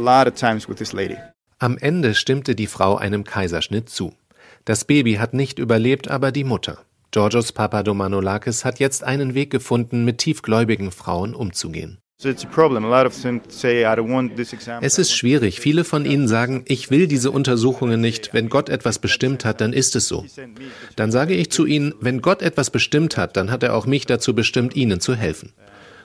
Am 1.60 1.78
Ende 1.78 2.14
stimmte 2.14 2.56
die 2.56 2.68
Frau 2.68 2.98
einem 2.98 3.24
Kaiserschnitt 3.24 3.90
zu. 3.90 4.14
Das 4.66 4.86
Baby 4.86 5.14
hat 5.16 5.34
nicht 5.34 5.60
überlebt, 5.60 6.10
aber 6.10 6.32
die 6.32 6.44
Mutter. 6.44 6.80
Georgios 7.12 7.54
Papadomanolakis 7.54 8.66
hat 8.66 8.80
jetzt 8.80 9.04
einen 9.04 9.36
Weg 9.36 9.50
gefunden, 9.52 10.04
mit 10.04 10.18
tiefgläubigen 10.18 10.92
Frauen 10.92 11.34
umzugehen. 11.34 12.00
Es 14.82 14.98
ist 14.98 15.14
schwierig. 15.14 15.60
Viele 15.60 15.84
von 15.84 16.06
ihnen 16.06 16.28
sagen, 16.30 16.64
ich 16.66 16.90
will 16.90 17.08
diese 17.08 17.30
Untersuchungen 17.30 18.00
nicht. 18.00 18.34
Wenn 18.34 18.48
Gott 18.48 18.70
etwas 18.70 19.00
bestimmt 19.00 19.44
hat, 19.44 19.60
dann 19.60 19.74
ist 19.74 19.98
es 19.98 20.08
so. 20.08 20.26
Dann 20.96 21.12
sage 21.12 21.34
ich 21.34 21.52
zu 21.52 21.66
ihnen, 21.66 21.94
wenn 22.00 22.22
Gott 22.22 22.42
etwas 22.42 22.70
bestimmt 22.70 23.18
hat, 23.18 23.36
dann 23.36 23.52
hat 23.52 23.64
er 23.64 23.76
auch 23.76 23.86
mich 23.86 24.06
dazu 24.06 24.34
bestimmt, 24.34 24.78
ihnen 24.78 25.02
zu 25.02 25.14
helfen. 25.14 25.52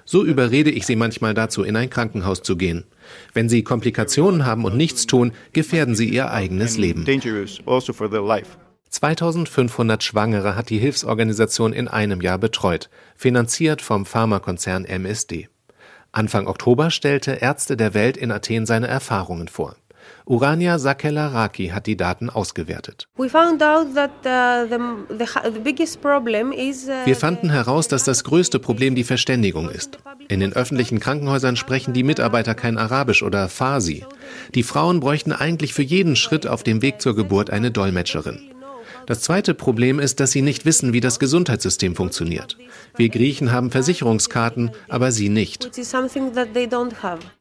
So 0.04 0.24
überrede 0.24 0.70
ich 0.70 0.84
sie 0.84 0.96
manchmal 0.96 1.34
dazu, 1.34 1.62
in 1.62 1.76
ein 1.76 1.90
Krankenhaus 1.90 2.42
zu 2.42 2.56
gehen. 2.56 2.84
Wenn 3.32 3.48
sie 3.48 3.62
Komplikationen 3.62 4.44
haben 4.44 4.64
und 4.64 4.76
nichts 4.76 5.06
tun, 5.06 5.32
gefährden 5.52 5.94
sie 5.94 6.08
ihr 6.08 6.32
eigenes 6.32 6.76
Leben. 6.76 7.04
2500 8.90 10.00
also 10.00 10.04
Schwangere 10.04 10.56
hat 10.56 10.70
die 10.70 10.78
Hilfsorganisation 10.78 11.72
in 11.72 11.86
einem 11.86 12.20
Jahr 12.20 12.38
betreut, 12.38 12.90
finanziert 13.14 13.80
vom 13.80 14.04
Pharmakonzern 14.04 14.84
MSD. 14.84 15.48
Anfang 16.12 16.46
Oktober 16.46 16.90
stellte 16.90 17.32
Ärzte 17.32 17.76
der 17.76 17.94
Welt 17.94 18.16
in 18.16 18.32
Athen 18.32 18.66
seine 18.66 18.88
Erfahrungen 18.88 19.48
vor. 19.48 19.76
Urania 20.26 20.78
Sakelaraki 20.78 21.68
hat 21.68 21.86
die 21.86 21.96
Daten 21.96 22.30
ausgewertet. 22.30 23.06
Uh, 23.18 23.24
uh, 23.24 23.28
Wir 27.04 27.16
fanden 27.16 27.50
heraus, 27.50 27.88
dass 27.88 28.04
das 28.04 28.24
größte 28.24 28.58
Problem 28.58 28.94
die 28.94 29.04
Verständigung 29.04 29.68
ist. 29.70 29.98
In 30.28 30.40
den 30.40 30.52
öffentlichen 30.52 31.00
Krankenhäusern 31.00 31.56
sprechen 31.56 31.92
die 31.92 32.04
Mitarbeiter 32.04 32.54
kein 32.54 32.78
Arabisch 32.78 33.22
oder 33.22 33.48
Farsi. 33.48 34.04
Die 34.54 34.62
Frauen 34.62 35.00
bräuchten 35.00 35.32
eigentlich 35.32 35.74
für 35.74 35.82
jeden 35.82 36.16
Schritt 36.16 36.46
auf 36.46 36.62
dem 36.62 36.82
Weg 36.82 37.00
zur 37.00 37.14
Geburt 37.16 37.50
eine 37.50 37.70
Dolmetscherin. 37.70 38.50
Das 39.06 39.20
zweite 39.20 39.54
Problem 39.54 39.98
ist, 39.98 40.20
dass 40.20 40.30
sie 40.30 40.42
nicht 40.42 40.64
wissen, 40.64 40.92
wie 40.92 41.00
das 41.00 41.18
Gesundheitssystem 41.18 41.96
funktioniert. 41.96 42.56
Wir 42.96 43.08
Griechen 43.08 43.52
haben 43.52 43.70
Versicherungskarten, 43.70 44.70
aber 44.88 45.12
sie 45.12 45.28
nicht. 45.28 45.70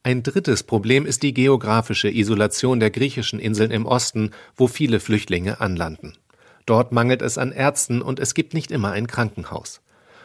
Ein 0.04 0.24
drittes 0.24 0.64
Problem 0.64 1.06
ist 1.06 1.24
die 1.24 1.34
geografische 1.34 2.10
Isolation 2.10 2.80
der 2.80 2.92
griechischen 2.92 3.40
Inseln 3.40 3.72
im 3.72 3.86
Osten, 3.86 4.32
wo 4.56 4.68
viele 4.68 5.00
Flüchtlinge 5.00 5.62
anlanden. 5.62 6.18
Dort 6.66 6.92
mangelt 6.92 7.22
es 7.22 7.38
an 7.38 7.52
Ärzten 7.52 8.02
und 8.02 8.20
es 8.20 8.34
gibt 8.34 8.54
nicht 8.54 8.72
immer 8.72 8.92
ein 8.92 9.08
Krankenhaus. 9.08 9.82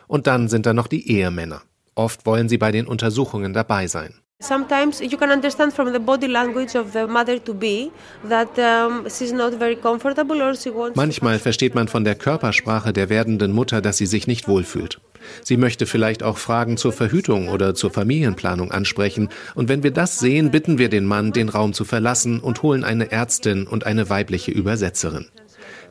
Und 0.06 0.26
dann 0.26 0.48
sind 0.48 0.66
da 0.66 0.74
noch 0.74 0.86
die 0.86 1.10
Ehemänner. 1.10 1.62
Oft 1.94 2.26
wollen 2.26 2.48
sie 2.48 2.58
bei 2.58 2.72
den 2.72 2.86
Untersuchungen 2.86 3.52
dabei 3.52 3.86
sein. 3.86 4.14
Sometimes 4.44 5.00
you 5.00 5.16
can 5.16 5.30
understand 5.30 5.72
from 5.72 5.94
the 5.94 5.98
body 5.98 6.26
language 6.26 6.76
of 6.76 6.92
the 6.92 7.06
mother 7.06 7.42
to 7.42 7.54
be 7.54 7.90
that 8.28 8.58
um, 8.58 9.08
she's 9.08 9.32
not 9.32 9.54
very 9.54 9.74
comfortable 9.74 10.42
or 10.42 10.54
she 10.54 10.70
wants 10.70 10.96
Manchmal 10.96 11.38
versteht 11.38 11.74
man 11.74 11.88
von 11.88 12.04
der 12.04 12.14
Körpersprache 12.14 12.92
der 12.92 13.08
werdenden 13.08 13.52
Mutter, 13.52 13.80
dass 13.80 13.96
sie 13.96 14.04
sich 14.04 14.26
nicht 14.26 14.46
wohlfühlt. 14.46 15.00
Sie 15.42 15.56
möchte 15.56 15.86
vielleicht 15.86 16.22
auch 16.22 16.36
Fragen 16.36 16.76
zur 16.76 16.92
Verhütung 16.92 17.48
oder 17.48 17.74
zur 17.74 17.90
Familienplanung 17.90 18.70
ansprechen. 18.70 19.30
Und 19.54 19.70
wenn 19.70 19.82
wir 19.82 19.92
das 19.92 20.18
sehen, 20.18 20.50
bitten 20.50 20.76
wir 20.76 20.90
den 20.90 21.06
Mann, 21.06 21.32
den 21.32 21.48
Raum 21.48 21.72
zu 21.72 21.86
verlassen 21.86 22.40
und 22.40 22.62
holen 22.62 22.84
eine 22.84 23.10
Ärztin 23.10 23.66
und 23.66 23.86
eine 23.86 24.10
weibliche 24.10 24.50
Übersetzerin. 24.50 25.28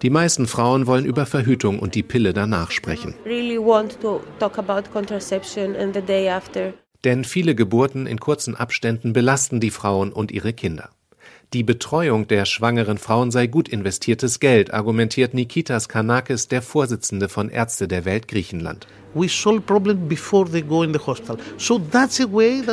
Die 0.04 0.12
meisten 0.12 0.46
Frauen 0.46 0.86
wollen 0.86 1.06
über 1.06 1.26
Verhütung 1.26 1.80
und 1.80 1.96
die 1.96 2.04
Pille 2.04 2.34
danach 2.34 2.70
sprechen. 2.70 3.16
Denn 7.04 7.24
viele 7.26 7.56
Geburten 7.56 8.08
in 8.08 8.20
kurzen 8.20 8.56
Abständen 8.56 9.14
belasten 9.14 9.60
die 9.60 9.72
Frauen 9.72 10.14
und 10.14 10.32
ihre 10.32 10.54
Kinder. 10.54 10.90
Die 11.54 11.64
Betreuung 11.64 12.28
der 12.28 12.46
schwangeren 12.46 12.98
Frauen 12.98 13.30
sei 13.30 13.46
gut 13.46 13.70
investiertes 13.70 14.40
Geld, 14.40 14.74
argumentiert 14.74 15.36
Nikitas 15.36 15.88
Kanakis, 15.88 16.48
der 16.48 16.64
Vorsitzende 16.64 17.30
von 17.30 17.50
Ärzte 17.50 17.88
der 17.88 18.06
Welt 18.06 18.28
Griechenland. 18.28 18.88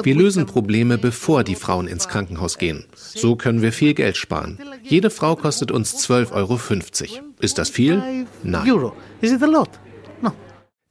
Wir 0.03 0.15
lösen 0.15 0.47
Probleme, 0.47 0.97
bevor 0.97 1.45
die 1.45 1.57
Frauen 1.57 1.87
ins 1.87 2.09
Krankenhaus 2.09 2.57
gehen. 2.57 2.87
So 2.95 3.37
können 3.37 3.61
wir 3.61 3.73
viel 3.73 3.93
Geld 3.93 4.17
sparen. 4.17 4.59
Jede 4.83 5.11
Frau 5.11 5.37
kostet 5.37 5.71
uns 5.71 5.95
12,50 6.09 6.33
Euro. 6.33 6.59
Ist 7.41 7.59
das 7.59 7.69
viel? 7.69 8.27
Nein. 8.43 8.65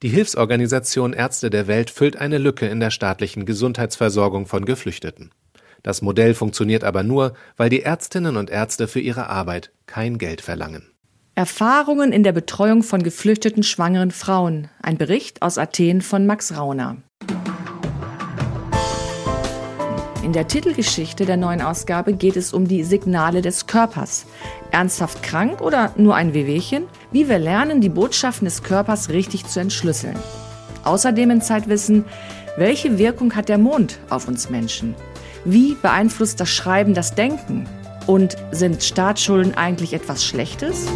Die 0.02 0.08
Hilfsorganisation 0.08 1.12
Ärzte 1.12 1.50
der 1.50 1.68
Welt 1.68 1.90
füllt 1.90 2.16
eine 2.16 2.38
Lücke 2.38 2.66
in 2.66 2.80
der 2.80 2.90
staatlichen 2.90 3.46
Gesundheitsversorgung 3.46 4.46
von 4.46 4.64
Geflüchteten. 4.64 5.32
Das 5.84 6.02
Modell 6.02 6.34
funktioniert 6.34 6.86
aber 6.86 7.04
nur, 7.04 7.34
weil 7.58 7.70
die 7.70 7.82
Ärztinnen 7.82 8.38
und 8.38 8.50
Ärzte 8.50 8.88
für 8.88 9.02
ihre 9.02 9.28
Arbeit 9.28 9.74
kein 9.88 10.18
Geld 10.18 10.40
verlangen. 10.40 10.90
Erfahrungen 11.36 12.14
in 12.14 12.24
der 12.24 12.32
Betreuung 12.32 12.82
von 12.82 13.04
geflüchteten 13.04 13.62
schwangeren 13.62 14.12
Frauen. 14.12 14.70
Ein 14.82 14.98
Bericht 14.98 15.42
aus 15.42 15.58
Athen 15.58 16.00
von 16.02 16.26
Max 16.26 16.56
Rauner. 16.56 16.96
In 20.24 20.32
der 20.32 20.48
Titelgeschichte 20.48 21.26
der 21.26 21.38
neuen 21.38 21.62
Ausgabe 21.62 22.14
geht 22.14 22.38
es 22.38 22.54
um 22.54 22.70
die 22.70 22.86
Signale 22.86 23.42
des 23.42 23.68
Körpers. 23.68 24.28
Ernsthaft 24.72 25.24
krank 25.24 25.60
oder 25.60 25.94
nur 25.98 26.16
ein 26.16 26.34
Wehwehchen? 26.34 26.86
Wie 27.12 27.28
wir 27.28 27.40
lernen, 27.40 27.82
die 27.82 27.90
Botschaften 27.90 28.46
des 28.46 28.62
Körpers 28.62 29.10
richtig 29.10 29.48
zu 29.48 29.60
entschlüsseln. 29.60 30.16
Außerdem 30.84 31.32
in 31.32 31.42
Zeitwissen, 31.42 32.06
welche 32.56 33.00
Wirkung 33.00 33.36
hat 33.36 33.50
der 33.50 33.58
Mond 33.58 33.98
auf 34.10 34.28
uns 34.28 34.52
Menschen? 34.52 34.94
Wie 35.44 35.74
beeinflusst 35.74 36.40
das 36.40 36.50
Schreiben 36.50 36.94
das 36.94 37.16
Denken? 37.16 37.68
Und 38.06 38.38
sind 38.52 38.84
Staatsschulden 38.84 39.56
eigentlich 39.56 39.94
etwas 39.94 40.24
Schlechtes? 40.24 40.88